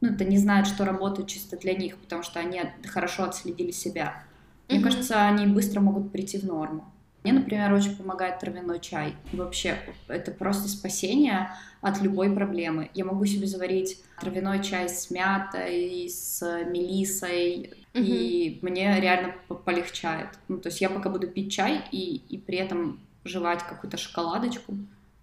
ну, 0.00 0.10
это 0.10 0.24
не 0.24 0.38
знают, 0.38 0.68
что 0.68 0.84
работает 0.84 1.28
чисто 1.28 1.56
для 1.56 1.74
них, 1.74 1.96
потому 1.98 2.22
что 2.22 2.38
они 2.38 2.62
хорошо 2.86 3.24
отследили 3.24 3.72
себя. 3.72 4.22
Мне 4.68 4.78
mm-hmm. 4.78 4.82
кажется, 4.82 5.26
они 5.26 5.46
быстро 5.46 5.80
могут 5.80 6.12
прийти 6.12 6.38
в 6.38 6.44
норму. 6.44 6.84
Мне, 7.24 7.32
например, 7.32 7.72
очень 7.72 7.96
помогает 7.96 8.38
травяной 8.38 8.80
чай. 8.80 9.14
вообще, 9.32 9.78
это 10.08 10.30
просто 10.30 10.68
спасение 10.68 11.50
от 11.80 12.02
любой 12.02 12.30
проблемы. 12.30 12.90
Я 12.92 13.06
могу 13.06 13.24
себе 13.24 13.46
заварить 13.46 13.98
травяной 14.20 14.62
чай 14.62 14.90
с 14.90 15.10
мятой, 15.10 16.06
с 16.10 16.42
мелисой, 16.66 17.72
mm-hmm. 17.94 18.02
и 18.02 18.58
мне 18.60 19.00
реально 19.00 19.34
полегчает. 19.64 20.28
Ну, 20.48 20.58
то 20.58 20.68
есть 20.68 20.82
я 20.82 20.90
пока 20.90 21.08
буду 21.08 21.26
пить 21.26 21.50
чай 21.50 21.82
и, 21.90 22.16
и 22.28 22.36
при 22.36 22.58
этом 22.58 23.00
жевать 23.24 23.62
какую-то 23.62 23.96
шоколадочку, 23.96 24.74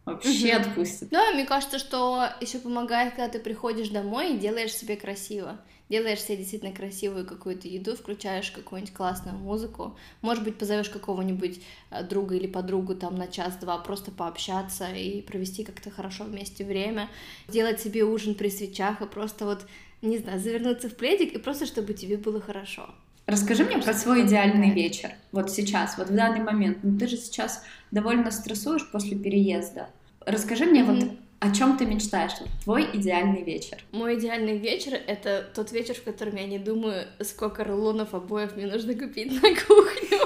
вообще 0.04 0.54
mm-hmm. 0.54 0.70
отпустит. 0.70 1.10
Да, 1.10 1.32
мне 1.34 1.46
кажется, 1.46 1.78
что 1.78 2.30
еще 2.42 2.58
помогает, 2.58 3.14
когда 3.14 3.30
ты 3.30 3.40
приходишь 3.40 3.90
домой 3.90 4.34
и 4.34 4.40
делаешь 4.40 4.74
себе 4.74 4.96
красиво 4.96 5.60
делаешь 5.92 6.24
себе 6.24 6.38
действительно 6.38 6.72
красивую 6.72 7.26
какую-то 7.26 7.68
еду, 7.68 7.96
включаешь 7.96 8.50
какую-нибудь 8.50 8.94
классную 8.94 9.38
музыку, 9.38 9.98
может 10.22 10.44
быть, 10.44 10.58
позовешь 10.58 10.90
какого-нибудь 10.90 11.62
э, 11.92 12.04
друга 12.04 12.36
или 12.36 12.48
подругу 12.48 12.96
там 12.96 13.16
на 13.16 13.28
час-два 13.28 13.78
просто 13.78 14.10
пообщаться 14.10 14.88
и 14.92 15.22
провести 15.22 15.64
как-то 15.64 15.92
хорошо 15.92 16.24
вместе 16.24 16.64
время, 16.64 17.10
сделать 17.48 17.82
себе 17.82 18.04
ужин 18.04 18.36
при 18.36 18.50
свечах 18.50 19.02
и 19.02 19.06
просто 19.06 19.46
вот, 19.46 19.68
не 20.02 20.18
знаю, 20.18 20.40
завернуться 20.40 20.90
в 20.90 20.96
пледик 20.96 21.34
и 21.34 21.38
просто 21.38 21.66
чтобы 21.66 21.94
тебе 21.94 22.18
было 22.18 22.40
хорошо. 22.40 22.90
Расскажи 23.28 23.64
мне 23.66 23.78
про 23.78 23.94
свой 23.94 24.26
идеальный 24.26 24.72
вечер. 24.72 25.12
Вот 25.32 25.52
сейчас, 25.52 25.98
вот 25.98 26.10
в 26.10 26.16
данный 26.16 26.42
момент. 26.42 26.80
Ну, 26.84 26.98
ты 26.98 27.08
же 27.08 27.18
сейчас 27.18 27.64
довольно 27.92 28.32
стрессуешь 28.32 28.90
после 28.92 29.18
переезда. 29.18 29.90
Расскажи 30.26 30.66
мне 30.66 30.82
mm-hmm. 30.82 31.06
вот 31.06 31.18
о 31.42 31.50
чем 31.50 31.76
ты 31.76 31.88
мечтаешь? 31.88 32.34
Твой 32.64 32.88
идеальный 32.94 33.42
вечер. 33.42 33.80
Мой 33.92 34.20
идеальный 34.20 34.60
вечер— 34.60 34.94
это 35.08 35.50
тот 35.56 35.72
вечер, 35.72 35.96
в 35.96 36.04
котором 36.04 36.36
я 36.36 36.46
не 36.46 36.60
думаю, 36.60 37.08
сколько 37.22 37.64
рулонов 37.64 38.14
обоев 38.14 38.56
мне 38.56 38.68
нужно 38.68 38.94
купить 38.94 39.32
на 39.42 39.50
кухню. 39.50 40.20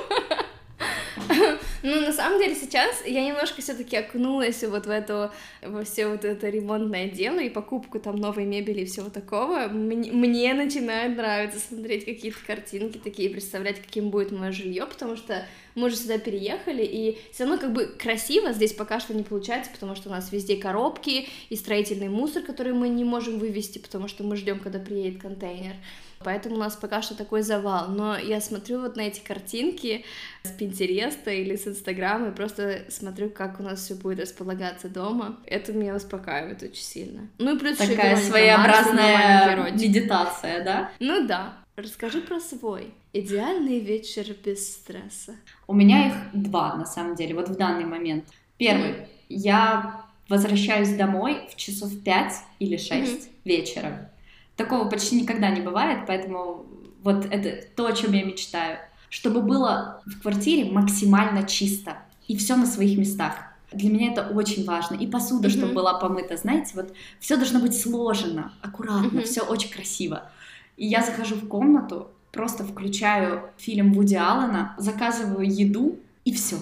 Ну, 1.83 2.01
на 2.01 2.11
самом 2.11 2.39
деле, 2.39 2.53
сейчас 2.55 3.05
я 3.05 3.23
немножко 3.23 3.61
все 3.61 3.75
таки 3.75 3.95
окунулась 3.95 4.61
вот 4.63 4.87
в 4.87 4.89
это, 4.89 5.31
во 5.61 5.83
все 5.83 6.07
вот 6.07 6.25
это 6.25 6.49
ремонтное 6.49 7.07
дело 7.09 7.39
и 7.39 7.47
покупку 7.47 7.99
там 7.99 8.15
новой 8.15 8.43
мебели 8.43 8.81
и 8.81 8.85
всего 8.85 9.09
такого. 9.09 9.67
Мне, 9.67 10.11
мне 10.11 10.53
начинает 10.53 11.15
нравиться 11.15 11.59
смотреть 11.59 12.03
какие-то 12.03 12.39
картинки 12.45 12.97
такие, 12.97 13.29
представлять, 13.29 13.79
каким 13.79 14.09
будет 14.09 14.31
мое 14.31 14.51
жилье, 14.51 14.85
потому 14.85 15.15
что 15.15 15.45
мы 15.75 15.87
уже 15.87 15.97
сюда 15.97 16.17
переехали, 16.17 16.83
и 16.83 17.19
все 17.31 17.43
равно 17.43 17.59
как 17.59 17.73
бы 17.73 17.85
красиво 17.85 18.53
здесь 18.53 18.73
пока 18.73 18.99
что 18.99 19.13
не 19.13 19.23
получается, 19.23 19.71
потому 19.71 19.95
что 19.95 20.09
у 20.09 20.11
нас 20.11 20.31
везде 20.31 20.55
коробки 20.55 21.27
и 21.49 21.55
строительный 21.55 22.09
мусор, 22.09 22.43
который 22.43 22.73
мы 22.73 22.89
не 22.89 23.03
можем 23.03 23.39
вывести, 23.39 23.77
потому 23.79 24.07
что 24.07 24.23
мы 24.23 24.35
ждем, 24.37 24.59
когда 24.59 24.79
приедет 24.79 25.21
контейнер. 25.21 25.75
Поэтому 26.19 26.55
у 26.55 26.59
нас 26.59 26.75
пока 26.75 27.01
что 27.01 27.15
такой 27.15 27.41
завал. 27.43 27.89
Но 27.89 28.17
я 28.17 28.41
смотрю 28.41 28.81
вот 28.81 28.95
на 28.95 29.01
эти 29.01 29.19
картинки 29.19 30.05
с 30.43 30.49
Пинтереста 30.49 31.29
или 31.31 31.55
с 31.55 31.67
Инстаграма 31.67 32.29
и 32.29 32.31
просто 32.31 32.85
смотрю, 32.89 33.29
как 33.29 33.59
у 33.59 33.63
нас 33.63 33.81
все 33.83 33.95
будет 33.95 34.21
располагаться 34.21 34.89
дома. 34.89 35.37
Это 35.45 35.71
меня 35.73 35.95
успокаивает 35.95 36.63
очень 36.63 36.83
сильно. 36.83 37.27
Ну 37.37 37.55
и 37.55 37.59
плюс 37.59 37.77
Такая 37.77 38.17
своеобразная 38.17 39.71
медитация, 39.71 40.63
да? 40.63 40.91
Ну 40.99 41.27
да. 41.27 41.64
Расскажи 41.75 42.21
про 42.21 42.39
свой 42.39 42.93
идеальный 43.11 43.81
вечер 43.81 44.25
без 44.45 44.75
стресса. 44.75 45.35
У 45.67 45.73
меня 45.73 46.07
их 46.07 46.13
два, 46.31 46.75
на 46.75 46.85
самом 46.85 47.15
деле, 47.15 47.35
вот 47.35 47.49
в 47.49 47.57
данный 47.57 47.83
момент. 47.83 48.23
Первый. 48.57 48.91
Mm-hmm. 48.91 49.07
Я 49.27 50.05
возвращаюсь 50.29 50.95
домой 50.95 51.49
в 51.51 51.57
часов 51.57 51.91
5 52.01 52.33
или 52.59 52.77
6 52.77 52.91
mm-hmm. 52.93 53.29
вечера 53.43 54.09
Такого 54.55 54.87
почти 54.87 55.19
никогда 55.19 55.49
не 55.49 55.59
бывает, 55.59 56.05
поэтому 56.07 56.65
вот 57.03 57.25
это 57.25 57.67
то, 57.75 57.87
о 57.87 57.93
чем 57.93 58.13
я 58.13 58.23
мечтаю. 58.23 58.79
Чтобы 59.09 59.41
было 59.41 60.01
в 60.05 60.21
квартире 60.21 60.71
максимально 60.71 61.43
чисто 61.43 61.97
и 62.29 62.37
все 62.37 62.55
на 62.55 62.65
своих 62.65 62.97
местах. 62.97 63.35
Для 63.73 63.89
меня 63.89 64.13
это 64.13 64.29
очень 64.29 64.63
важно. 64.63 64.95
И 64.95 65.07
посуда, 65.07 65.49
mm-hmm. 65.49 65.57
чтобы 65.57 65.73
была 65.73 65.99
помыта. 65.99 66.37
Знаете, 66.37 66.71
вот 66.75 66.93
все 67.19 67.35
должно 67.35 67.59
быть 67.59 67.77
сложено, 67.77 68.53
аккуратно, 68.61 69.19
mm-hmm. 69.19 69.25
все 69.25 69.41
очень 69.41 69.69
красиво. 69.69 70.31
И 70.77 70.85
я 70.85 71.01
захожу 71.01 71.35
в 71.35 71.47
комнату, 71.47 72.09
просто 72.31 72.63
включаю 72.63 73.49
фильм 73.57 73.93
Вуди 73.93 74.15
Аллена, 74.15 74.75
заказываю 74.77 75.49
еду 75.49 75.97
и 76.25 76.33
все. 76.33 76.57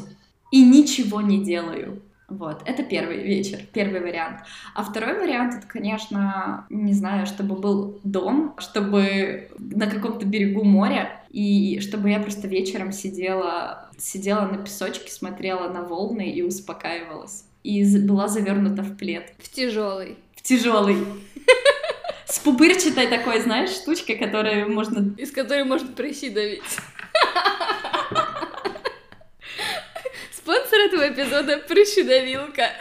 И 0.52 0.64
ничего 0.64 1.22
не 1.22 1.44
делаю. 1.44 2.02
Вот, 2.30 2.62
это 2.66 2.84
первый 2.84 3.22
вечер, 3.22 3.60
первый 3.74 4.00
вариант. 4.00 4.40
А 4.74 4.84
второй 4.84 5.20
вариант, 5.20 5.56
это, 5.56 5.68
конечно, 5.68 6.66
не 6.70 6.94
знаю, 6.94 7.26
чтобы 7.26 7.56
был 7.56 8.00
дом, 8.04 8.56
чтобы 8.58 9.50
на 9.60 9.88
каком-то 9.88 10.26
берегу 10.26 10.64
моря, 10.64 11.24
и 11.30 11.80
чтобы 11.80 12.10
я 12.10 12.20
просто 12.20 12.48
вечером 12.48 12.92
сидела, 12.92 13.90
сидела 13.98 14.48
на 14.48 14.58
песочке, 14.58 15.12
смотрела 15.12 15.68
на 15.68 15.84
волны 15.84 16.32
и 16.32 16.42
успокаивалась. 16.42 17.46
И 17.64 17.98
была 18.00 18.28
завернута 18.28 18.84
в 18.84 18.98
плед. 18.98 19.34
В 19.40 19.50
тяжелый. 19.50 20.18
В 20.36 20.42
тяжелый. 20.42 20.98
С 22.34 22.40
пупырчатой 22.40 23.06
такой, 23.06 23.42
знаешь, 23.42 23.70
штучкой, 23.70 24.16
которая 24.16 24.66
можно... 24.66 25.14
Из 25.20 25.32
которой 25.32 25.66
можно 25.66 25.90
прыщи 25.90 26.30
давить. 26.32 26.64
Спонсор 30.32 30.80
этого 30.80 31.14
эпизода— 31.14 31.58
прыщедавилка. 31.68 32.72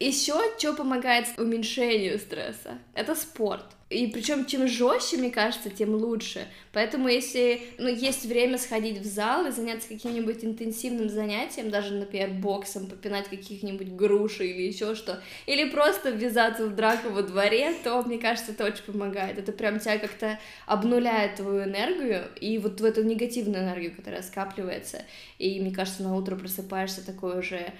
Еще 0.00 0.32
что 0.56 0.72
помогает 0.72 1.26
уменьшению 1.36 2.18
стресса? 2.18 2.78
Это 2.94 3.14
спорт. 3.14 3.75
И 3.88 4.08
причем 4.08 4.46
чем 4.46 4.66
жестче, 4.66 5.16
мне 5.16 5.30
кажется, 5.30 5.70
тем 5.70 5.94
лучше. 5.94 6.48
Поэтому 6.72 7.06
если 7.06 7.60
ну, 7.78 7.88
есть 7.88 8.24
время 8.24 8.58
сходить 8.58 8.98
в 8.98 9.04
зал 9.04 9.46
и 9.46 9.52
заняться 9.52 9.88
каким-нибудь 9.88 10.44
интенсивным 10.44 11.08
занятием, 11.08 11.70
даже, 11.70 11.94
например, 11.94 12.30
боксом, 12.30 12.88
попинать 12.88 13.28
каких-нибудь 13.28 13.92
груши 13.92 14.48
или 14.48 14.62
еще 14.62 14.96
что, 14.96 15.22
или 15.46 15.70
просто 15.70 16.10
ввязаться 16.10 16.66
в 16.66 16.74
драку 16.74 17.10
во 17.10 17.22
дворе, 17.22 17.74
то, 17.84 18.02
мне 18.02 18.18
кажется, 18.18 18.52
это 18.52 18.64
очень 18.64 18.82
помогает. 18.82 19.38
Это 19.38 19.52
прям 19.52 19.78
тебя 19.78 19.98
как-то 19.98 20.40
обнуляет 20.66 21.36
твою 21.36 21.62
энергию 21.62 22.24
и 22.40 22.58
вот 22.58 22.80
в 22.80 22.84
эту 22.84 23.04
негативную 23.04 23.62
энергию, 23.62 23.94
которая 23.94 24.22
скапливается. 24.22 25.04
И, 25.38 25.60
мне 25.60 25.72
кажется, 25.72 26.02
на 26.02 26.16
утро 26.16 26.34
просыпаешься 26.34 27.06
такой 27.06 27.38
уже 27.38 27.72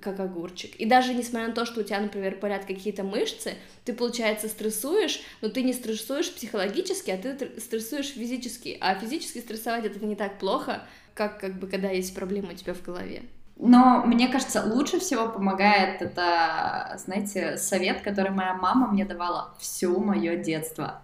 как 0.00 0.20
огурчик. 0.20 0.74
И 0.76 0.86
даже 0.86 1.14
несмотря 1.14 1.48
на 1.48 1.54
то, 1.54 1.64
что 1.64 1.80
у 1.80 1.82
тебя, 1.82 2.00
например, 2.00 2.36
болят 2.40 2.64
какие-то 2.64 3.04
мышцы, 3.04 3.54
ты, 3.84 3.92
получается, 3.92 4.48
стрессуешь, 4.48 5.22
но 5.40 5.48
ты 5.48 5.62
не 5.62 5.72
стрессуешь 5.72 6.32
психологически, 6.32 7.10
а 7.10 7.16
ты 7.16 7.60
стрессуешь 7.60 8.08
физически. 8.08 8.76
А 8.80 8.94
физически 8.94 9.38
стрессовать 9.38 9.84
это 9.84 10.04
не 10.04 10.16
так 10.16 10.38
плохо, 10.38 10.82
как, 11.14 11.40
как 11.40 11.54
бы, 11.58 11.66
когда 11.66 11.90
есть 11.90 12.14
проблемы 12.14 12.52
у 12.52 12.56
тебя 12.56 12.74
в 12.74 12.82
голове. 12.82 13.22
Но 13.56 14.02
мне 14.04 14.28
кажется, 14.28 14.64
лучше 14.64 14.98
всего 14.98 15.28
помогает 15.28 16.02
это, 16.02 16.96
знаете, 16.98 17.56
совет, 17.56 18.00
который 18.00 18.32
моя 18.32 18.54
мама 18.54 18.88
мне 18.88 19.04
давала 19.04 19.54
все 19.60 19.88
мое 19.96 20.36
детство. 20.36 21.02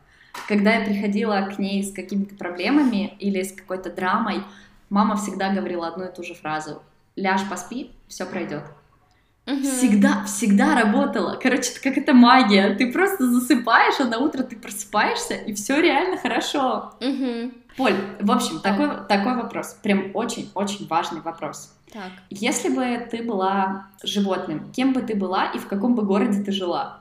Когда 0.48 0.74
я 0.74 0.84
приходила 0.84 1.48
к 1.54 1.58
ней 1.58 1.82
с 1.84 1.92
какими-то 1.92 2.34
проблемами 2.34 3.14
или 3.20 3.42
с 3.42 3.52
какой-то 3.52 3.90
драмой, 3.90 4.42
мама 4.88 5.16
всегда 5.16 5.52
говорила 5.52 5.86
одну 5.86 6.06
и 6.06 6.12
ту 6.12 6.24
же 6.24 6.34
фразу. 6.34 6.82
Ляжь, 7.14 7.48
поспи, 7.48 7.92
все 8.08 8.26
пройдет. 8.26 8.64
Угу. 9.50 9.62
Всегда, 9.62 10.24
всегда 10.26 10.76
работала. 10.76 11.38
Короче, 11.42 11.72
это 11.72 11.80
как 11.80 11.98
это 11.98 12.14
магия. 12.14 12.74
Ты 12.76 12.92
просто 12.92 13.28
засыпаешь, 13.28 13.98
а 13.98 14.04
на 14.04 14.18
утро 14.18 14.44
ты 14.44 14.54
просыпаешься, 14.56 15.34
и 15.34 15.54
все 15.54 15.80
реально 15.80 16.16
хорошо. 16.16 16.92
Угу. 17.00 17.52
Поль, 17.76 17.96
в 18.20 18.30
общем, 18.30 18.60
такой, 18.60 18.88
такой 19.08 19.36
вопрос. 19.36 19.76
Прям 19.82 20.10
очень-очень 20.14 20.86
важный 20.86 21.20
вопрос. 21.20 21.74
Так. 21.92 22.12
Если 22.30 22.68
бы 22.68 23.08
ты 23.10 23.22
была 23.22 23.88
животным, 24.02 24.70
кем 24.72 24.92
бы 24.92 25.02
ты 25.02 25.16
была 25.16 25.46
и 25.46 25.58
в 25.58 25.66
каком 25.66 25.96
бы 25.96 26.02
городе 26.02 26.42
ты 26.42 26.52
жила? 26.52 27.00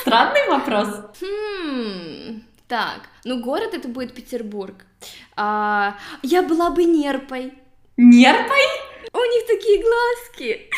Странный 0.00 0.48
вопрос. 0.48 0.88
Хм, 1.20 2.42
так, 2.68 3.00
ну 3.24 3.42
город 3.42 3.74
это 3.74 3.88
будет 3.88 4.14
Петербург. 4.14 4.86
А, 5.36 5.96
я 6.22 6.42
была 6.42 6.70
бы 6.70 6.84
нерпой. 6.84 7.54
Нерпой? 7.96 8.83
Них 9.34 9.46
такие 9.46 9.82
глазки. 9.82 10.70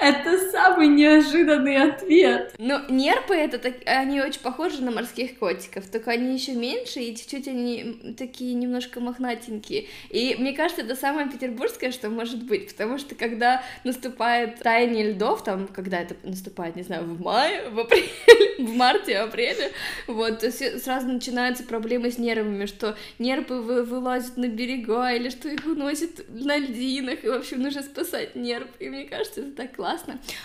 Это 0.00 0.50
самый 0.50 0.88
неожиданный 0.88 1.76
ответ. 1.76 2.54
Но 2.58 2.80
нерпы 2.88 3.34
это 3.34 3.58
так, 3.58 3.74
они 3.86 4.20
очень 4.20 4.40
похожи 4.40 4.82
на 4.82 4.90
морских 4.90 5.38
котиков, 5.38 5.88
только 5.88 6.10
они 6.12 6.34
еще 6.34 6.52
меньше 6.52 7.00
и 7.00 7.16
чуть-чуть 7.16 7.48
они 7.48 8.14
такие 8.16 8.54
немножко 8.54 9.00
мохнатенькие. 9.00 9.86
И 10.10 10.36
мне 10.38 10.52
кажется, 10.52 10.82
это 10.82 10.94
самое 10.94 11.28
петербургское, 11.28 11.90
что 11.90 12.10
может 12.10 12.42
быть, 12.44 12.68
потому 12.68 12.98
что 12.98 13.14
когда 13.14 13.62
наступает 13.84 14.60
таяние 14.60 15.12
льдов, 15.12 15.42
там, 15.44 15.66
когда 15.68 16.00
это 16.00 16.16
наступает, 16.22 16.76
не 16.76 16.82
знаю, 16.82 17.04
в 17.04 17.20
мае, 17.20 17.68
в 17.70 17.78
апреле, 17.78 18.08
в 18.58 18.74
марте, 18.74 19.18
апреле, 19.18 19.72
вот, 20.06 20.40
то 20.40 20.50
сразу 20.50 21.08
начинаются 21.08 21.64
проблемы 21.64 22.10
с 22.10 22.18
нервами, 22.18 22.66
что 22.66 22.96
нерпы 23.18 23.54
вы, 23.54 23.82
вылазят 23.82 24.36
на 24.36 24.48
берега, 24.48 25.12
или 25.12 25.30
что 25.30 25.48
их 25.48 25.64
уносят 25.66 26.28
на 26.28 26.56
льдинах, 26.56 27.24
и, 27.24 27.28
в 27.28 27.32
общем, 27.32 27.62
нужно 27.62 27.82
спасать 27.82 28.34
нерп. 28.34 28.68
И 28.78 28.88
мне 28.88 29.04
кажется, 29.04 29.40
это 29.40 29.52
так 29.52 29.74
классно. 29.76 29.87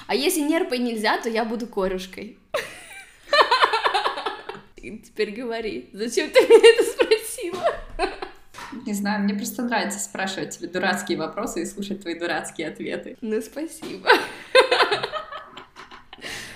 А 0.08 0.16
если 0.16 0.42
нерпой 0.42 0.80
нельзя, 0.80 1.18
то 1.18 1.30
я 1.30 1.46
буду 1.46 1.68
корюшкой. 1.68 2.38
Теперь 4.76 5.32
говори, 5.32 5.90
зачем 5.94 6.30
ты 6.30 6.42
меня 6.42 6.74
это 6.74 6.84
спросила? 6.84 7.64
Не 8.86 8.94
знаю, 8.94 9.24
мне 9.24 9.34
просто 9.34 9.64
нравится 9.64 10.00
спрашивать 10.00 10.58
тебе 10.58 10.68
дурацкие 10.68 11.18
вопросы 11.18 11.62
и 11.62 11.66
слушать 11.66 12.02
твои 12.02 12.16
дурацкие 12.16 12.68
ответы. 12.68 13.18
Ну, 13.22 13.42
спасибо. 13.42 14.10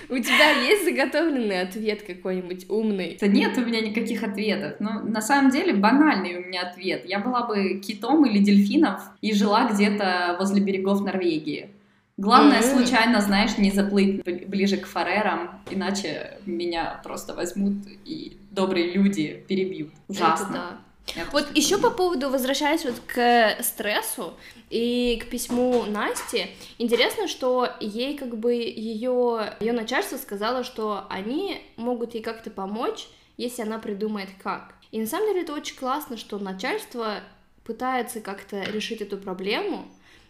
У 0.09 0.17
тебя 0.19 0.51
есть 0.61 0.85
заготовленный 0.85 1.61
ответ 1.61 2.03
какой-нибудь 2.03 2.69
умный? 2.69 3.17
Да 3.19 3.27
нет 3.27 3.57
у 3.57 3.61
меня 3.61 3.81
никаких 3.81 4.23
ответов. 4.23 4.75
Ну, 4.79 5.03
на 5.03 5.21
самом 5.21 5.51
деле, 5.51 5.73
банальный 5.73 6.37
у 6.37 6.45
меня 6.47 6.61
ответ. 6.61 7.05
Я 7.05 7.19
была 7.19 7.45
бы 7.45 7.79
китом 7.79 8.25
или 8.25 8.39
дельфином 8.39 8.97
и 9.21 9.33
жила 9.33 9.69
где-то 9.69 10.37
возле 10.39 10.61
берегов 10.61 11.01
Норвегии. 11.01 11.71
Главное, 12.17 12.61
mm-hmm. 12.61 12.73
случайно, 12.73 13.21
знаешь, 13.21 13.57
не 13.59 13.69
заплыть 13.69 14.23
ближе 14.47 14.77
к 14.77 14.87
фарерам, 14.87 15.61
иначе 15.69 16.39
меня 16.47 16.99
просто 17.03 17.35
возьмут 17.35 17.75
и 18.05 18.37
добрые 18.49 18.91
люди 18.91 19.45
перебьют. 19.47 19.93
Ужасно. 20.07 20.45
Это 20.45 20.53
да. 20.53 20.77
Я 21.15 21.25
вот 21.31 21.55
еще 21.55 21.77
по 21.77 21.89
поводу, 21.89 22.29
возвращаясь 22.29 22.83
вот 22.83 22.99
к 23.05 23.57
стрессу 23.61 24.33
и 24.69 25.21
к 25.23 25.29
письму 25.29 25.85
Насти, 25.85 26.47
интересно, 26.79 27.27
что 27.27 27.69
ей 27.79 28.17
как 28.17 28.37
бы 28.37 28.53
ее, 28.53 29.53
ее 29.59 29.73
начальство 29.73 30.17
сказало, 30.17 30.63
что 30.63 31.05
они 31.09 31.61
могут 31.77 32.13
ей 32.13 32.23
как-то 32.23 32.49
помочь, 32.49 33.07
если 33.37 33.61
она 33.61 33.79
придумает 33.79 34.29
как. 34.41 34.73
И 34.91 34.99
на 34.99 35.05
самом 35.05 35.27
деле 35.27 35.43
это 35.43 35.53
очень 35.53 35.77
классно, 35.77 36.17
что 36.17 36.39
начальство 36.39 37.19
пытается 37.63 38.21
как-то 38.21 38.61
решить 38.63 39.01
эту 39.01 39.17
проблему, 39.17 39.87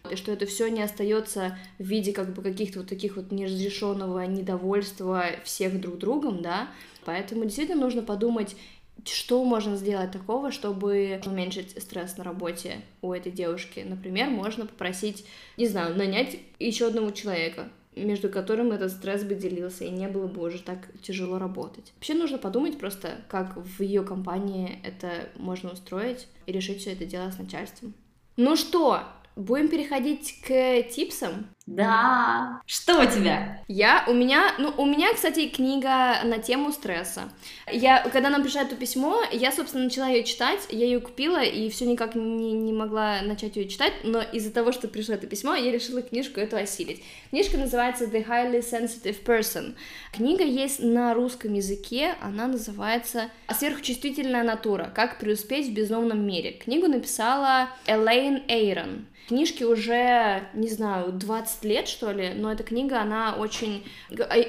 и 0.08 0.16
что 0.16 0.32
это 0.32 0.46
все 0.46 0.68
не 0.68 0.82
остается 0.82 1.58
в 1.78 1.84
виде 1.84 2.12
как 2.12 2.34
бы 2.34 2.42
каких-то 2.42 2.80
вот 2.80 2.88
таких 2.88 3.16
вот 3.16 3.30
неразрешенного 3.30 4.26
недовольства 4.26 5.24
всех 5.44 5.80
друг 5.80 5.98
другом, 5.98 6.42
да, 6.42 6.68
поэтому 7.04 7.44
действительно 7.44 7.80
нужно 7.80 8.02
подумать, 8.02 8.56
что 9.04 9.44
можно 9.44 9.76
сделать 9.76 10.10
такого, 10.10 10.50
чтобы 10.50 11.20
уменьшить 11.24 11.80
стресс 11.80 12.16
на 12.16 12.24
работе 12.24 12.82
у 13.00 13.12
этой 13.12 13.30
девушки? 13.30 13.84
Например, 13.88 14.28
можно 14.28 14.66
попросить, 14.66 15.24
не 15.56 15.66
знаю, 15.66 15.96
нанять 15.96 16.38
еще 16.58 16.88
одного 16.88 17.10
человека, 17.12 17.68
между 17.94 18.28
которым 18.28 18.72
этот 18.72 18.92
стресс 18.92 19.24
бы 19.24 19.34
делился, 19.34 19.84
и 19.84 19.90
не 19.90 20.08
было 20.08 20.26
бы 20.26 20.42
уже 20.42 20.58
так 20.60 20.88
тяжело 21.02 21.38
работать. 21.38 21.92
Вообще 21.96 22.14
нужно 22.14 22.38
подумать 22.38 22.78
просто, 22.78 23.16
как 23.28 23.56
в 23.56 23.82
ее 23.82 24.02
компании 24.02 24.78
это 24.82 25.28
можно 25.36 25.70
устроить 25.70 26.26
и 26.46 26.52
решить 26.52 26.80
все 26.80 26.92
это 26.92 27.04
дело 27.04 27.30
с 27.30 27.38
начальством. 27.38 27.94
Ну 28.36 28.56
что, 28.56 29.02
Будем 29.38 29.68
переходить 29.68 30.40
к 30.42 30.82
типсам. 30.90 31.46
Да. 31.68 32.62
Что 32.64 33.02
у 33.02 33.04
тебя? 33.04 33.62
Я, 33.68 34.04
у 34.08 34.14
меня, 34.14 34.54
ну, 34.58 34.72
у 34.78 34.86
меня, 34.86 35.12
кстати, 35.12 35.48
книга 35.48 36.16
на 36.24 36.38
тему 36.38 36.72
стресса. 36.72 37.30
Я, 37.70 38.08
когда 38.08 38.30
нам 38.30 38.42
пришло 38.42 38.62
это 38.62 38.74
письмо, 38.74 39.20
я, 39.32 39.52
собственно, 39.52 39.84
начала 39.84 40.08
ее 40.08 40.24
читать, 40.24 40.60
я 40.70 40.86
ее 40.86 41.00
купила 41.00 41.42
и 41.42 41.68
все 41.68 41.84
никак 41.84 42.14
не, 42.14 42.52
не 42.52 42.72
могла 42.72 43.20
начать 43.20 43.56
ее 43.56 43.68
читать, 43.68 43.92
но 44.02 44.22
из-за 44.22 44.50
того, 44.50 44.72
что 44.72 44.88
пришло 44.88 45.14
это 45.14 45.26
письмо, 45.26 45.56
я 45.56 45.70
решила 45.70 46.00
книжку 46.00 46.40
эту 46.40 46.56
осилить. 46.56 47.02
Книжка 47.28 47.58
называется 47.58 48.06
The 48.06 48.26
Highly 48.26 48.60
Sensitive 48.60 49.22
Person. 49.22 49.74
Книга 50.14 50.44
есть 50.44 50.80
на 50.80 51.12
русском 51.12 51.52
языке, 51.52 52.14
она 52.22 52.46
называется 52.46 53.30
«Сверхчувствительная 53.54 54.42
натура. 54.42 54.90
Как 54.94 55.18
преуспеть 55.18 55.68
в 55.68 55.74
безумном 55.74 56.26
мире». 56.26 56.52
Книгу 56.52 56.86
написала 56.86 57.68
Элейн 57.86 58.42
Эйрон. 58.48 59.04
Книжке 59.28 59.66
уже, 59.66 60.48
не 60.54 60.68
знаю, 60.68 61.12
20 61.12 61.57
20 61.58 61.64
лет, 61.64 61.88
что 61.88 62.12
ли, 62.12 62.30
но 62.34 62.52
эта 62.52 62.62
книга, 62.62 63.00
она 63.00 63.34
очень... 63.36 63.84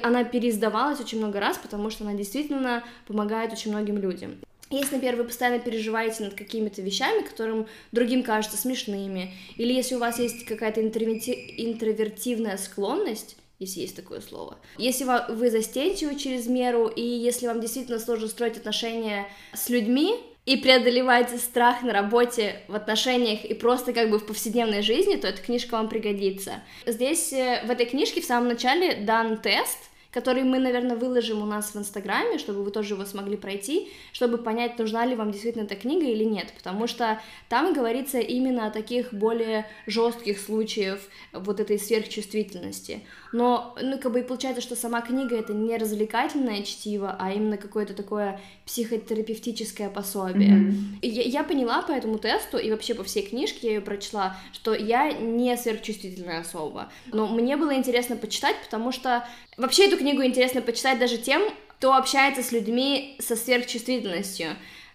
Она 0.02 0.24
переиздавалась 0.24 1.00
очень 1.00 1.18
много 1.18 1.40
раз, 1.40 1.58
потому 1.58 1.90
что 1.90 2.04
она 2.04 2.14
действительно 2.14 2.84
помогает 3.06 3.52
очень 3.52 3.70
многим 3.70 3.98
людям. 3.98 4.36
Если, 4.70 4.94
например, 4.94 5.16
вы 5.16 5.24
постоянно 5.24 5.58
переживаете 5.58 6.22
над 6.22 6.34
какими-то 6.34 6.80
вещами, 6.80 7.26
которым 7.26 7.66
другим 7.90 8.22
кажутся 8.22 8.56
смешными, 8.56 9.34
или 9.56 9.72
если 9.72 9.96
у 9.96 9.98
вас 9.98 10.20
есть 10.20 10.44
какая-то 10.44 10.80
интровертивная 10.80 12.56
склонность, 12.56 13.36
если 13.58 13.80
есть 13.80 13.96
такое 13.96 14.20
слово. 14.20 14.58
Если 14.78 15.04
вы 15.04 15.50
застенчивы 15.50 16.14
через 16.14 16.46
меру, 16.46 16.86
и 16.86 17.02
если 17.02 17.48
вам 17.48 17.60
действительно 17.60 17.98
сложно 17.98 18.28
строить 18.28 18.56
отношения 18.56 19.26
с 19.52 19.68
людьми, 19.68 20.14
и 20.50 20.56
преодолевать 20.56 21.30
страх 21.40 21.82
на 21.82 21.92
работе, 21.92 22.56
в 22.66 22.74
отношениях 22.74 23.44
и 23.44 23.54
просто 23.54 23.92
как 23.92 24.10
бы 24.10 24.18
в 24.18 24.26
повседневной 24.26 24.82
жизни, 24.82 25.14
то 25.14 25.28
эта 25.28 25.40
книжка 25.40 25.74
вам 25.74 25.88
пригодится. 25.88 26.54
Здесь, 26.86 27.32
э, 27.32 27.62
в 27.64 27.70
этой 27.70 27.86
книжке 27.86 28.20
в 28.20 28.24
самом 28.24 28.48
начале 28.48 28.96
дан 28.96 29.40
тест, 29.40 29.78
который 30.10 30.42
мы, 30.42 30.58
наверное, 30.58 30.96
выложим 30.96 31.42
у 31.42 31.46
нас 31.46 31.74
в 31.74 31.78
Инстаграме, 31.78 32.38
чтобы 32.38 32.64
вы 32.64 32.70
тоже 32.70 32.94
его 32.94 33.04
смогли 33.04 33.36
пройти, 33.36 33.88
чтобы 34.12 34.38
понять, 34.38 34.78
нужна 34.78 35.06
ли 35.06 35.14
вам 35.14 35.30
действительно 35.30 35.64
эта 35.64 35.76
книга 35.76 36.06
или 36.06 36.24
нет, 36.24 36.52
потому 36.56 36.86
что 36.86 37.20
там 37.48 37.72
говорится 37.72 38.18
именно 38.18 38.66
о 38.66 38.70
таких 38.70 39.12
более 39.14 39.66
жестких 39.86 40.40
случаях 40.40 40.98
вот 41.32 41.60
этой 41.60 41.78
сверхчувствительности. 41.78 43.02
Но, 43.32 43.76
ну, 43.80 43.98
как 43.98 44.12
бы 44.12 44.20
и 44.20 44.24
получается, 44.24 44.60
что 44.60 44.74
сама 44.74 45.00
книга 45.00 45.36
это 45.36 45.52
не 45.52 45.76
развлекательное 45.76 46.62
чтиво, 46.62 47.14
а 47.18 47.32
именно 47.32 47.56
какое-то 47.56 47.94
такое 47.94 48.40
психотерапевтическое 48.66 49.88
пособие. 49.88 50.56
Mm-hmm. 50.56 50.98
Я, 51.02 51.22
я 51.22 51.44
поняла 51.44 51.82
по 51.82 51.92
этому 51.92 52.18
тесту 52.18 52.58
и 52.58 52.70
вообще 52.70 52.94
по 52.94 53.04
всей 53.04 53.22
книжке 53.26 53.68
я 53.68 53.74
ее 53.74 53.80
прочла, 53.80 54.36
что 54.52 54.74
я 54.74 55.12
не 55.12 55.56
сверхчувствительная 55.56 56.40
особа. 56.40 56.90
Но 57.12 57.28
мне 57.28 57.56
было 57.56 57.74
интересно 57.74 58.16
почитать, 58.16 58.56
потому 58.64 58.90
что 58.90 59.24
вообще 59.56 59.86
эту 59.86 59.99
книгу 60.00 60.24
интересно 60.24 60.62
почитать 60.62 60.98
даже 60.98 61.18
тем, 61.18 61.42
кто 61.68 61.94
общается 61.94 62.42
с 62.42 62.52
людьми 62.52 63.16
со 63.20 63.36
сверхчувствительностью 63.36 64.48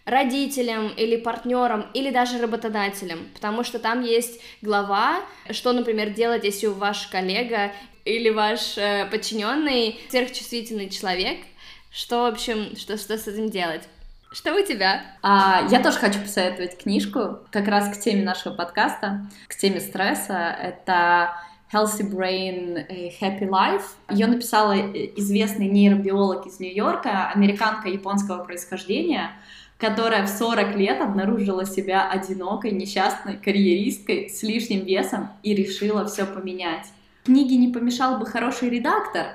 родителям 0.05 0.89
или 0.89 1.15
партнерам 1.15 1.87
или 1.93 2.11
даже 2.11 2.39
работодателям, 2.39 3.27
потому 3.33 3.63
что 3.63 3.79
там 3.79 4.03
есть 4.03 4.39
глава, 4.61 5.21
что, 5.49 5.73
например, 5.73 6.09
делать, 6.11 6.43
если 6.43 6.67
ваш 6.67 7.07
коллега 7.07 7.71
или 8.03 8.29
ваш 8.29 8.77
э, 8.77 9.07
подчиненный 9.09 9.99
сверхчувствительный 10.09 10.89
человек, 10.89 11.39
что, 11.91 12.23
в 12.23 12.25
общем, 12.25 12.75
что, 12.77 12.97
что 12.97 13.17
с 13.17 13.27
этим 13.27 13.49
делать? 13.49 13.83
Что 14.31 14.53
у 14.53 14.63
тебя? 14.63 15.01
А, 15.23 15.65
я 15.71 15.81
тоже 15.81 15.97
хочу 15.97 16.19
посоветовать 16.19 16.77
книжку, 16.77 17.39
как 17.51 17.67
раз 17.67 17.95
к 17.95 18.01
теме 18.01 18.23
нашего 18.23 18.53
подкаста, 18.53 19.27
к 19.47 19.55
теме 19.55 19.79
стресса. 19.79 20.55
Это 20.61 21.35
Healthy 21.75 22.09
Brain, 22.09 22.85
э, 22.87 23.09
Happy 23.19 23.49
Life. 23.49 23.83
Ее 24.09 24.27
написала 24.27 24.73
э, 24.77 25.11
известный 25.17 25.67
нейробиолог 25.67 26.47
из 26.47 26.59
Нью-Йорка, 26.61 27.29
американка 27.31 27.89
японского 27.89 28.45
происхождения, 28.45 29.31
которая 29.77 30.25
в 30.25 30.29
40 30.29 30.77
лет 30.77 31.01
обнаружила 31.01 31.65
себя 31.65 32.09
одинокой, 32.09 32.71
несчастной 32.71 33.35
карьеристкой 33.35 34.29
с 34.29 34.41
лишним 34.41 34.85
весом 34.85 35.29
и 35.43 35.53
решила 35.53 36.05
все 36.05 36.25
поменять. 36.25 36.87
Книге 37.25 37.57
не 37.57 37.67
помешал 37.73 38.19
бы 38.19 38.25
хороший 38.25 38.69
редактор, 38.69 39.25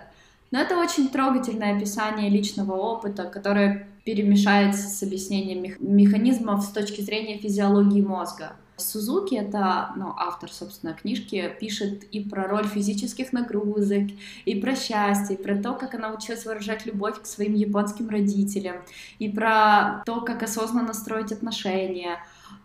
но 0.50 0.60
это 0.60 0.78
очень 0.78 1.08
трогательное 1.08 1.76
описание 1.76 2.30
личного 2.30 2.72
опыта, 2.72 3.24
которое 3.24 3.86
перемешается 4.04 4.88
с 4.88 5.02
объяснением 5.02 5.74
механизмов 5.78 6.64
с 6.64 6.68
точки 6.68 7.02
зрения 7.02 7.38
физиологии 7.38 8.00
мозга. 8.00 8.56
Сузуки, 8.80 9.34
это 9.34 9.92
ну, 9.96 10.14
автор, 10.16 10.52
собственно, 10.52 10.94
книжки, 10.94 11.54
пишет 11.60 12.04
и 12.04 12.20
про 12.20 12.46
роль 12.48 12.66
физических 12.66 13.32
нагрузок, 13.32 14.08
и 14.44 14.60
про 14.60 14.74
счастье, 14.74 15.36
и 15.36 15.42
про 15.42 15.56
то, 15.56 15.74
как 15.74 15.94
она 15.94 16.12
училась 16.12 16.44
выражать 16.44 16.86
любовь 16.86 17.20
к 17.22 17.26
своим 17.26 17.54
японским 17.54 18.08
родителям, 18.08 18.76
и 19.18 19.28
про 19.28 20.02
то, 20.06 20.20
как 20.20 20.42
осознанно 20.42 20.94
строить 20.94 21.32
отношения. 21.32 22.18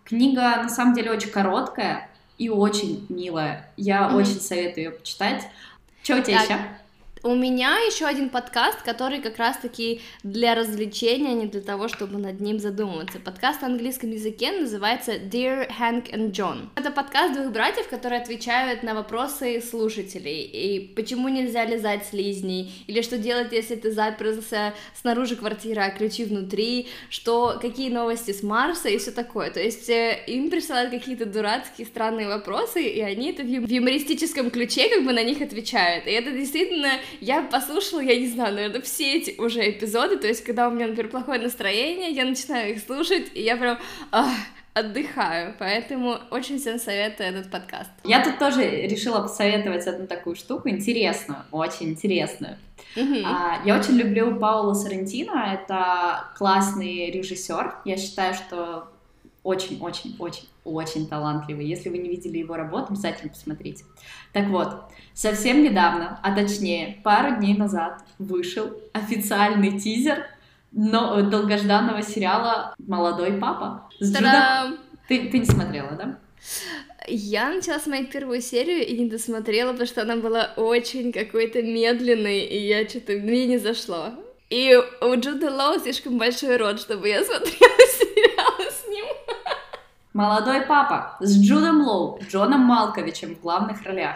Книга, 0.04 0.63
на 0.63 0.69
самом 0.69 0.93
деле, 0.93 1.12
очень 1.12 1.30
короткая, 1.30 2.10
и 2.38 2.49
очень 2.49 3.06
милая. 3.10 3.69
Я 3.78 4.01
mm-hmm. 4.01 4.15
очень 4.15 4.41
советую 4.41 4.86
ее 4.86 4.91
почитать. 4.91 5.47
Что 6.04 6.17
у 6.17 6.21
тебя 6.21 6.39
так. 6.39 6.49
еще? 6.49 6.60
У 7.25 7.33
меня 7.33 7.77
еще 7.79 8.05
один 8.05 8.29
подкаст, 8.29 8.83
который 8.83 9.19
как 9.19 9.38
раз-таки 9.38 9.99
для 10.21 10.53
развлечения, 10.53 11.31
а 11.31 11.33
не 11.33 11.47
для 11.47 11.61
того, 11.61 11.88
чтобы 11.88 12.19
над 12.19 12.39
ним 12.39 12.59
задумываться. 12.59 13.19
Подкаст 13.19 13.63
на 13.63 13.67
английском 13.69 14.11
языке 14.11 14.51
называется 14.51 15.13
Dear 15.13 15.67
Hank 15.67 16.11
and 16.11 16.33
John. 16.33 16.67
Это 16.75 16.91
подкаст 16.91 17.33
двух 17.33 17.51
братьев, 17.51 17.88
которые 17.88 18.21
отвечают 18.21 18.83
на 18.83 18.93
вопросы 18.93 19.59
слушателей. 19.59 20.43
И 20.43 20.93
почему 20.95 21.27
нельзя 21.27 21.65
лизать 21.65 22.05
слизней? 22.05 22.71
Или 22.85 23.01
что 23.01 23.17
делать, 23.17 23.51
если 23.53 23.73
ты 23.73 23.91
заперся 23.91 24.75
снаружи 24.93 25.35
квартиры, 25.35 25.81
а 25.81 25.89
ключи 25.89 26.25
внутри? 26.25 26.89
Что, 27.09 27.57
какие 27.59 27.89
новости 27.89 28.33
с 28.33 28.43
Марса 28.43 28.89
и 28.89 28.99
все 28.99 29.09
такое. 29.09 29.49
То 29.49 29.59
есть 29.59 29.89
э, 29.89 30.23
им 30.27 30.51
присылают 30.51 30.91
какие-то 30.91 31.25
дурацкие, 31.25 31.88
странные 31.88 32.27
вопросы, 32.27 32.83
и 32.83 33.01
они 33.01 33.31
это 33.31 33.41
в 33.41 33.47
юмористическом 33.47 34.51
ключе 34.51 34.89
как 34.89 35.03
бы 35.03 35.11
на 35.11 35.23
них 35.23 35.41
отвечают. 35.41 36.05
И 36.05 36.11
это 36.11 36.29
действительно 36.29 36.91
я 37.21 37.41
послушала, 37.41 37.99
я 37.99 38.19
не 38.19 38.28
знаю, 38.28 38.54
наверное, 38.54 38.82
все 38.82 39.17
эти 39.17 39.39
уже 39.39 39.69
эпизоды, 39.69 40.17
то 40.17 40.28
есть, 40.28 40.43
когда 40.43 40.67
у 40.67 40.71
меня, 40.71 40.88
например, 40.88 41.10
плохое 41.10 41.39
настроение, 41.39 42.12
я 42.12 42.25
начинаю 42.25 42.73
их 42.73 42.82
слушать, 42.82 43.32
и 43.34 43.41
я 43.41 43.58
прям 43.58 43.80
ах, 44.12 44.30
отдыхаю, 44.73 45.56
поэтому 45.58 46.19
очень 46.32 46.60
всем 46.60 46.80
советую 46.80 47.30
этот 47.30 47.49
подкаст. 47.49 47.89
Я 48.04 48.23
тут 48.23 48.38
тоже 48.38 48.69
решила 48.69 49.21
посоветовать 49.21 49.88
одну 49.88 50.06
такую 50.06 50.36
штуку, 50.36 50.69
интересную, 50.69 51.43
очень 51.51 51.91
интересную. 51.91 52.58
Uh-huh. 52.95 53.23
А, 53.25 53.62
я 53.65 53.78
очень 53.78 53.95
люблю 53.95 54.38
Паула 54.38 54.73
Соррентино, 54.73 55.58
это 55.60 56.28
классный 56.38 57.12
режиссер. 57.12 57.75
Я 57.86 57.97
считаю, 57.97 58.34
что 58.34 58.89
очень-очень-очень-очень 59.45 61.08
талантливый. 61.08 61.65
Если 61.65 61.89
вы 61.89 61.99
не 61.99 62.10
видели 62.10 62.39
его 62.39 62.55
работу, 62.55 62.88
обязательно 62.89 63.31
посмотрите. 63.31 63.86
Так 64.34 64.47
вот, 64.47 64.91
совсем 65.13 65.63
недавно, 65.63 66.19
а 66.21 66.36
точнее 66.36 66.99
пару 67.03 67.38
дней 67.38 67.55
назад, 67.55 68.03
вышел 68.17 68.71
официальный 68.91 69.79
тизер 69.79 70.25
но, 70.77 71.21
долгожданного 71.21 72.01
сериала 72.01 72.75
«Молодой 72.79 73.34
папа». 73.34 73.88
С 73.99 74.13
Джудом... 74.13 74.77
Ты, 75.08 75.29
ты 75.29 75.39
не 75.39 75.45
смотрела, 75.45 75.91
да? 75.91 76.19
Я 77.08 77.53
начала 77.53 77.79
смотреть 77.79 78.12
первую 78.12 78.41
серию 78.41 78.86
и 78.86 78.97
не 78.97 79.10
досмотрела, 79.10 79.71
потому 79.71 79.88
что 79.88 80.01
она 80.01 80.17
была 80.17 80.51
очень 80.58 81.13
какой-то 81.13 81.62
медленной, 81.62 82.39
и 82.39 82.67
я 82.67 82.88
что-то 82.89 83.13
мне 83.13 83.45
не 83.45 83.58
зашло. 83.58 84.10
И 84.49 84.75
у 85.01 85.15
Джуда 85.15 85.49
Лоу 85.49 85.79
слишком 85.79 86.17
большой 86.17 86.58
рот, 86.58 86.81
чтобы 86.81 87.08
я 87.08 87.23
смотрела. 87.23 87.75
Молодой 90.15 90.62
папа 90.62 91.17
с 91.19 91.38
Джудом 91.38 91.82
Лоу, 91.82 92.21
Джоном 92.25 92.62
Малковичем 92.62 93.36
в 93.36 93.41
главных 93.41 93.84
ролях. 93.84 94.15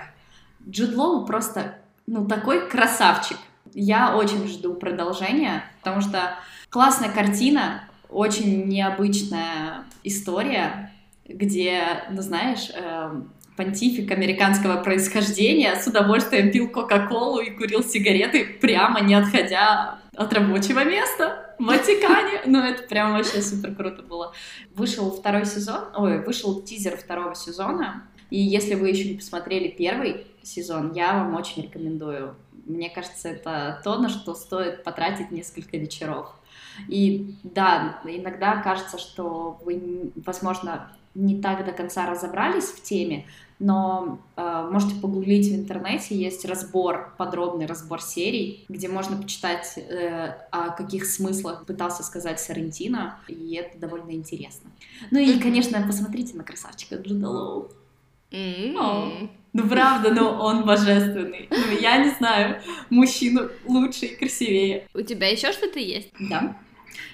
Джуд 0.66 0.96
Лоу 0.96 1.26
просто, 1.26 1.76
ну, 2.08 2.26
такой 2.26 2.70
красавчик. 2.70 3.36
Я 3.74 4.16
очень 4.16 4.48
жду 4.48 4.76
продолжения, 4.76 5.62
потому 5.80 6.00
что 6.00 6.36
классная 6.70 7.10
картина, 7.10 7.84
очень 8.08 8.70
необычная 8.70 9.84
история, 10.06 10.94
где, 11.28 12.06
ну, 12.12 12.22
знаешь, 12.22 12.72
э, 12.74 13.22
понтифик 13.58 14.10
американского 14.10 14.82
происхождения 14.82 15.76
с 15.76 15.86
удовольствием 15.86 16.50
пил 16.50 16.70
Кока-Колу 16.70 17.42
и 17.42 17.50
курил 17.50 17.84
сигареты, 17.84 18.46
прямо 18.46 19.02
не 19.02 19.16
отходя 19.16 19.99
от 20.20 20.34
рабочего 20.34 20.84
места 20.84 21.56
в 21.58 21.64
Ватикане. 21.64 22.42
Ну, 22.46 22.60
это 22.60 22.84
прям 22.84 23.14
вообще 23.14 23.42
супер 23.42 23.74
круто 23.74 24.02
было. 24.02 24.34
Вышел 24.76 25.12
второй 25.12 25.46
сезон, 25.46 25.86
ой, 25.96 26.22
вышел 26.22 26.62
тизер 26.62 26.98
второго 26.98 27.36
сезона. 27.36 28.04
И 28.30 28.38
если 28.38 28.76
вы 28.76 28.90
еще 28.90 29.10
не 29.10 29.18
посмотрели 29.18 29.70
первый 29.70 30.28
сезон, 30.44 30.92
я 30.92 31.14
вам 31.14 31.36
очень 31.36 31.64
рекомендую. 31.64 32.36
Мне 32.66 32.90
кажется, 32.90 33.30
это 33.30 33.80
то, 33.84 33.98
на 33.98 34.10
что 34.10 34.36
стоит 34.36 34.84
потратить 34.84 35.32
несколько 35.32 35.78
вечеров. 35.78 36.36
И 36.90 37.36
да, 37.44 38.02
иногда 38.04 38.58
кажется, 38.62 38.98
что 38.98 39.58
вы, 39.64 40.12
возможно, 40.18 40.92
не 41.16 41.42
так 41.42 41.66
до 41.66 41.72
конца 41.72 42.10
разобрались 42.10 42.66
в 42.66 42.82
теме, 42.82 43.26
но 43.60 44.20
э, 44.38 44.70
можете 44.72 44.96
погуглить 44.96 45.52
в 45.52 45.56
интернете, 45.56 46.16
есть 46.16 46.46
разбор, 46.46 47.14
подробный 47.18 47.66
разбор 47.66 48.02
серий, 48.02 48.64
где 48.70 48.88
можно 48.88 49.18
почитать, 49.18 49.78
э, 49.78 50.38
о 50.52 50.70
каких 50.70 51.06
смыслах 51.06 51.66
пытался 51.66 52.04
сказать 52.04 52.40
Сарентино, 52.40 53.20
и 53.28 53.56
это 53.56 53.78
довольно 53.78 54.12
интересно. 54.12 54.72
Ну 55.12 55.20
и, 55.20 55.40
конечно, 55.40 55.82
посмотрите 55.86 56.38
на 56.38 56.44
красавчика 56.44 56.96
Джуда 56.96 57.30
Лоу. 57.30 57.72
Mm-hmm. 58.32 59.30
Ну 59.52 59.68
правда, 59.68 60.14
но 60.14 60.40
он 60.40 60.64
божественный. 60.64 61.48
Ну 61.50 61.80
я 61.82 62.04
не 62.04 62.12
знаю, 62.12 62.62
мужчину 62.90 63.50
лучше 63.66 64.06
и 64.06 64.16
красивее. 64.16 64.88
У 64.94 65.02
тебя 65.02 65.28
еще 65.28 65.52
что-то 65.52 65.80
есть? 65.80 66.12
Да. 66.20 66.56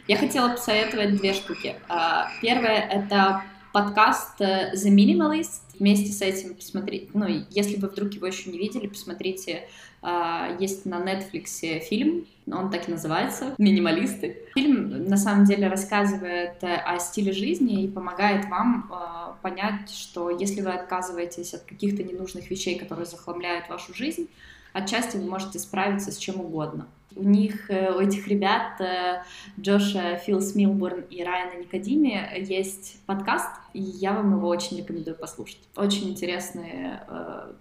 Я 0.07 0.17
хотела 0.17 0.49
посоветовать 0.49 1.15
две 1.15 1.33
штуки. 1.33 1.75
А, 1.87 2.29
первое 2.41 2.81
это 2.81 3.43
подкаст 3.75 4.39
э, 4.39 4.71
The 4.73 4.89
Minimalist. 4.89 5.59
Вместе 5.77 6.09
с 6.09 6.21
этим 6.21 6.55
посмотрите, 6.55 7.09
ну, 7.13 7.25
если 7.49 7.75
вы 7.75 7.89
вдруг 7.89 8.13
его 8.13 8.25
еще 8.25 8.49
не 8.49 8.57
видели, 8.57 8.87
посмотрите, 8.87 9.67
э, 10.01 10.57
есть 10.61 10.85
на 10.85 11.01
Netflix 11.01 11.79
фильм, 11.81 12.25
он 12.49 12.71
так 12.71 12.87
и 12.87 12.91
называется, 12.91 13.53
«Минималисты». 13.57 14.37
Фильм, 14.53 15.09
на 15.09 15.17
самом 15.17 15.43
деле, 15.43 15.67
рассказывает 15.67 16.63
э, 16.63 16.73
о 16.73 16.97
стиле 16.99 17.33
жизни 17.33 17.83
и 17.83 17.87
помогает 17.89 18.45
вам 18.45 18.89
э, 18.89 19.33
понять, 19.41 19.89
что 19.89 20.29
если 20.29 20.61
вы 20.61 20.69
отказываетесь 20.69 21.53
от 21.53 21.63
каких-то 21.63 22.01
ненужных 22.01 22.49
вещей, 22.49 22.79
которые 22.79 23.05
захламляют 23.05 23.67
вашу 23.67 23.93
жизнь, 23.93 24.29
отчасти 24.75 25.15
вы 25.17 25.23
можете 25.23 25.57
справиться 25.57 26.11
с 26.11 26.17
чем 26.17 26.41
угодно. 26.41 26.87
У 27.15 27.23
них, 27.23 27.71
э, 27.71 27.93
у 27.93 27.99
этих 27.99 28.27
ребят, 28.27 28.81
э, 28.81 29.23
Джоша 29.57 30.17
Фил 30.17 30.41
Смилборн 30.41 30.99
и 31.09 31.23
Райана 31.23 31.57
Никодими, 31.57 32.29
есть 32.37 32.97
подкаст, 33.05 33.49
и 33.73 33.81
я 33.81 34.11
вам 34.11 34.35
его 34.35 34.49
очень 34.49 34.77
рекомендую 34.77 35.15
послушать. 35.15 35.59
Очень 35.77 36.09
интересные 36.09 37.01
э, 37.07 37.53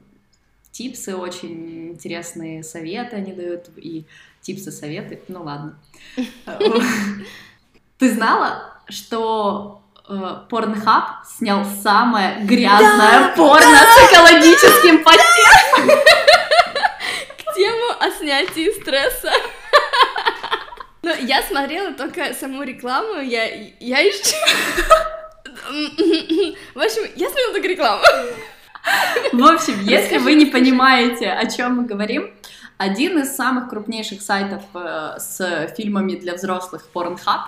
типсы, 0.73 1.15
очень 1.15 1.93
интересные 1.93 2.65
советы 2.65 3.15
они 3.15 3.33
дают, 3.33 3.71
и 3.77 4.07
типсы, 4.41 4.73
советы, 4.73 5.23
ну 5.29 5.45
ладно. 5.45 5.79
Ты 7.99 8.13
знала, 8.13 8.75
что 8.89 9.83
Порнхаб 10.51 11.25
снял 11.25 11.65
самое 11.65 12.45
грязное 12.45 13.35
порно 13.37 13.79
с 13.79 14.13
экологическим 14.13 15.05
подтекстом? 15.05 16.04
Снятии 18.25 18.81
стресса. 18.81 19.31
Ну, 21.03 21.15
я 21.27 21.43
смотрела 21.43 21.93
только 21.93 22.33
саму 22.33 22.63
рекламу, 22.63 23.21
я, 23.21 23.45
я 23.79 23.99
еще... 23.99 24.35
В 26.75 26.79
общем, 26.79 27.03
я 27.17 27.29
смотрела 27.29 27.53
только 27.53 27.69
рекламу. 27.69 28.03
В 29.33 29.45
общем, 29.45 29.75
если 29.83 30.17
вы 30.17 30.35
не 30.35 30.47
понимаете, 30.47 31.31
о 31.31 31.47
чем 31.51 31.77
мы 31.77 31.85
говорим, 31.85 32.33
один 32.79 33.19
из 33.19 33.37
самых 33.37 33.69
крупнейших 33.69 34.23
сайтов 34.23 34.63
э, 34.75 35.17
с 35.19 35.69
фильмами 35.77 36.17
для 36.17 36.35
взрослых 36.35 36.87
Pornhub 36.95 37.41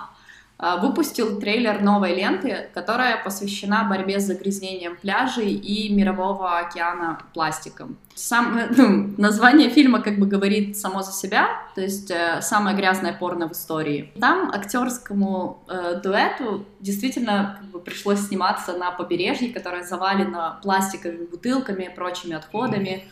выпустил 0.59 1.39
трейлер 1.39 1.81
новой 1.81 2.15
ленты, 2.15 2.69
которая 2.73 3.23
посвящена 3.23 3.83
борьбе 3.83 4.19
с 4.19 4.23
загрязнением 4.23 4.97
пляжей 4.97 5.53
и 5.53 5.93
мирового 5.93 6.57
океана 6.57 7.19
пластиком. 7.33 7.97
Сам, 8.15 8.59
ну, 8.75 9.13
название 9.17 9.69
фильма 9.69 10.01
как 10.01 10.17
бы 10.17 10.25
говорит 10.25 10.75
само 10.75 11.03
за 11.03 11.11
себя, 11.11 11.49
то 11.75 11.81
есть 11.81 12.09
э, 12.09 12.41
самое 12.41 12.75
грязное 12.75 13.13
порно 13.13 13.47
в 13.47 13.51
истории. 13.51 14.11
Там 14.19 14.49
актерскому 14.49 15.63
э, 15.67 16.01
дуэту 16.03 16.65
действительно 16.79 17.57
как 17.59 17.69
бы, 17.69 17.79
пришлось 17.79 18.21
сниматься 18.21 18.73
на 18.73 18.89
побережье, 18.89 19.53
которое 19.53 19.83
завалено 19.83 20.59
пластиковыми 20.63 21.25
бутылками 21.25 21.83
и 21.83 21.95
прочими 21.95 22.35
отходами. 22.35 23.03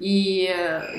И 0.00 0.48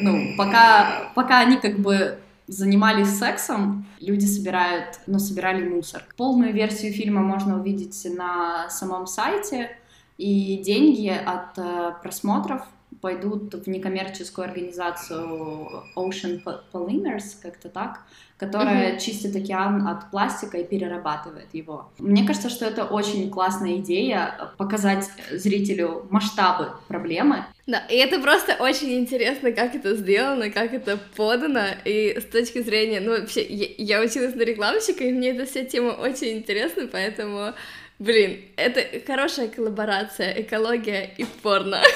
ну, 0.01 0.35
пока, 0.37 1.11
пока 1.15 1.39
они 1.39 1.57
как 1.57 1.79
бы 1.79 2.19
занимались 2.49 3.17
сексом, 3.17 3.85
люди 3.99 4.25
собирают, 4.25 4.99
ну, 5.07 5.19
собирали 5.19 5.67
мусор. 5.67 6.03
Полную 6.17 6.53
версию 6.53 6.93
фильма 6.93 7.21
можно 7.21 7.59
увидеть 7.59 8.05
на 8.15 8.69
самом 8.69 9.07
сайте, 9.07 9.71
и 10.17 10.57
деньги 10.57 11.07
от 11.09 11.57
э, 11.57 11.93
просмотров 12.01 12.63
пойдут 13.01 13.53
в 13.53 13.67
некоммерческую 13.69 14.45
организацию 14.45 15.83
Ocean 15.95 16.41
Polymers, 16.71 17.35
как-то 17.41 17.69
так, 17.69 18.01
которая 18.39 18.93
mm-hmm. 18.93 18.99
чистит 18.99 19.35
океан 19.35 19.85
от 19.87 20.09
пластика 20.11 20.57
и 20.57 20.63
перерабатывает 20.63 21.47
его. 21.51 21.91
Мне 21.99 22.25
кажется, 22.25 22.49
что 22.49 22.65
это 22.65 22.85
очень 22.85 23.29
классная 23.29 23.77
идея 23.77 24.51
показать 24.57 25.09
зрителю 25.29 26.07
масштабы 26.09 26.71
проблемы. 26.87 27.45
Да, 27.67 27.85
и 27.89 27.97
это 27.97 28.19
просто 28.19 28.55
очень 28.59 28.97
интересно, 28.97 29.51
как 29.51 29.75
это 29.75 29.95
сделано, 29.95 30.49
как 30.49 30.73
это 30.73 30.97
подано, 31.15 31.65
и 31.83 32.17
с 32.19 32.25
точки 32.25 32.61
зрения, 32.61 33.01
ну, 33.01 33.11
вообще, 33.11 33.45
я, 33.45 33.67
я 33.77 34.01
училась 34.01 34.33
на 34.33 34.41
рекламщика, 34.41 35.03
и 35.03 35.11
мне 35.11 35.31
эта 35.31 35.45
вся 35.45 35.65
тема 35.65 35.91
очень 35.91 36.37
интересна, 36.37 36.87
поэтому, 36.89 37.53
блин, 37.99 38.39
это 38.55 38.81
хорошая 39.05 39.49
коллаборация, 39.49 40.41
экология 40.41 41.13
и 41.17 41.25
порно. 41.43 41.81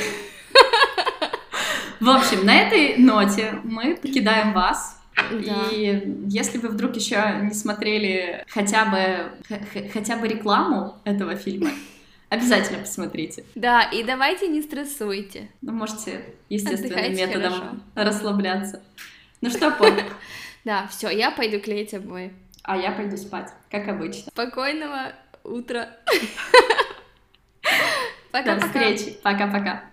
В 2.03 2.09
общем, 2.09 2.45
на 2.45 2.53
этой 2.53 2.97
ноте 2.97 3.61
мы 3.63 3.95
покидаем 3.95 4.51
вас. 4.51 5.01
Да. 5.15 5.69
И 5.71 6.03
если 6.27 6.57
вы 6.57 6.67
вдруг 6.67 6.97
еще 6.97 7.39
не 7.43 7.53
смотрели 7.53 8.43
хотя 8.49 8.83
бы 8.83 9.31
хотя 9.93 10.17
бы 10.17 10.27
рекламу 10.27 10.97
этого 11.05 11.37
фильма, 11.37 11.69
обязательно 12.27 12.79
посмотрите. 12.79 13.45
Да, 13.55 13.83
и 13.83 14.03
давайте 14.03 14.49
не 14.49 14.61
стрессуйте. 14.61 15.49
Ну, 15.61 15.71
можете 15.71 16.25
естественным 16.49 17.15
методом 17.15 17.53
хорошо. 17.53 17.77
расслабляться. 17.95 18.83
Ну 19.39 19.49
что, 19.49 19.71
Пол? 19.71 19.87
Да, 20.65 20.87
все, 20.87 21.09
я 21.09 21.31
пойду 21.31 21.61
клеить 21.61 21.93
обои. 21.93 22.33
А 22.63 22.75
я 22.75 22.91
пойду 22.91 23.15
спать, 23.15 23.49
как 23.71 23.87
обычно. 23.87 24.29
Спокойного 24.29 25.13
утра. 25.45 25.89
Пока-пока. 28.31 28.55
До 28.55 28.67
встречи. 28.67 29.17
Пока-пока. 29.23 29.92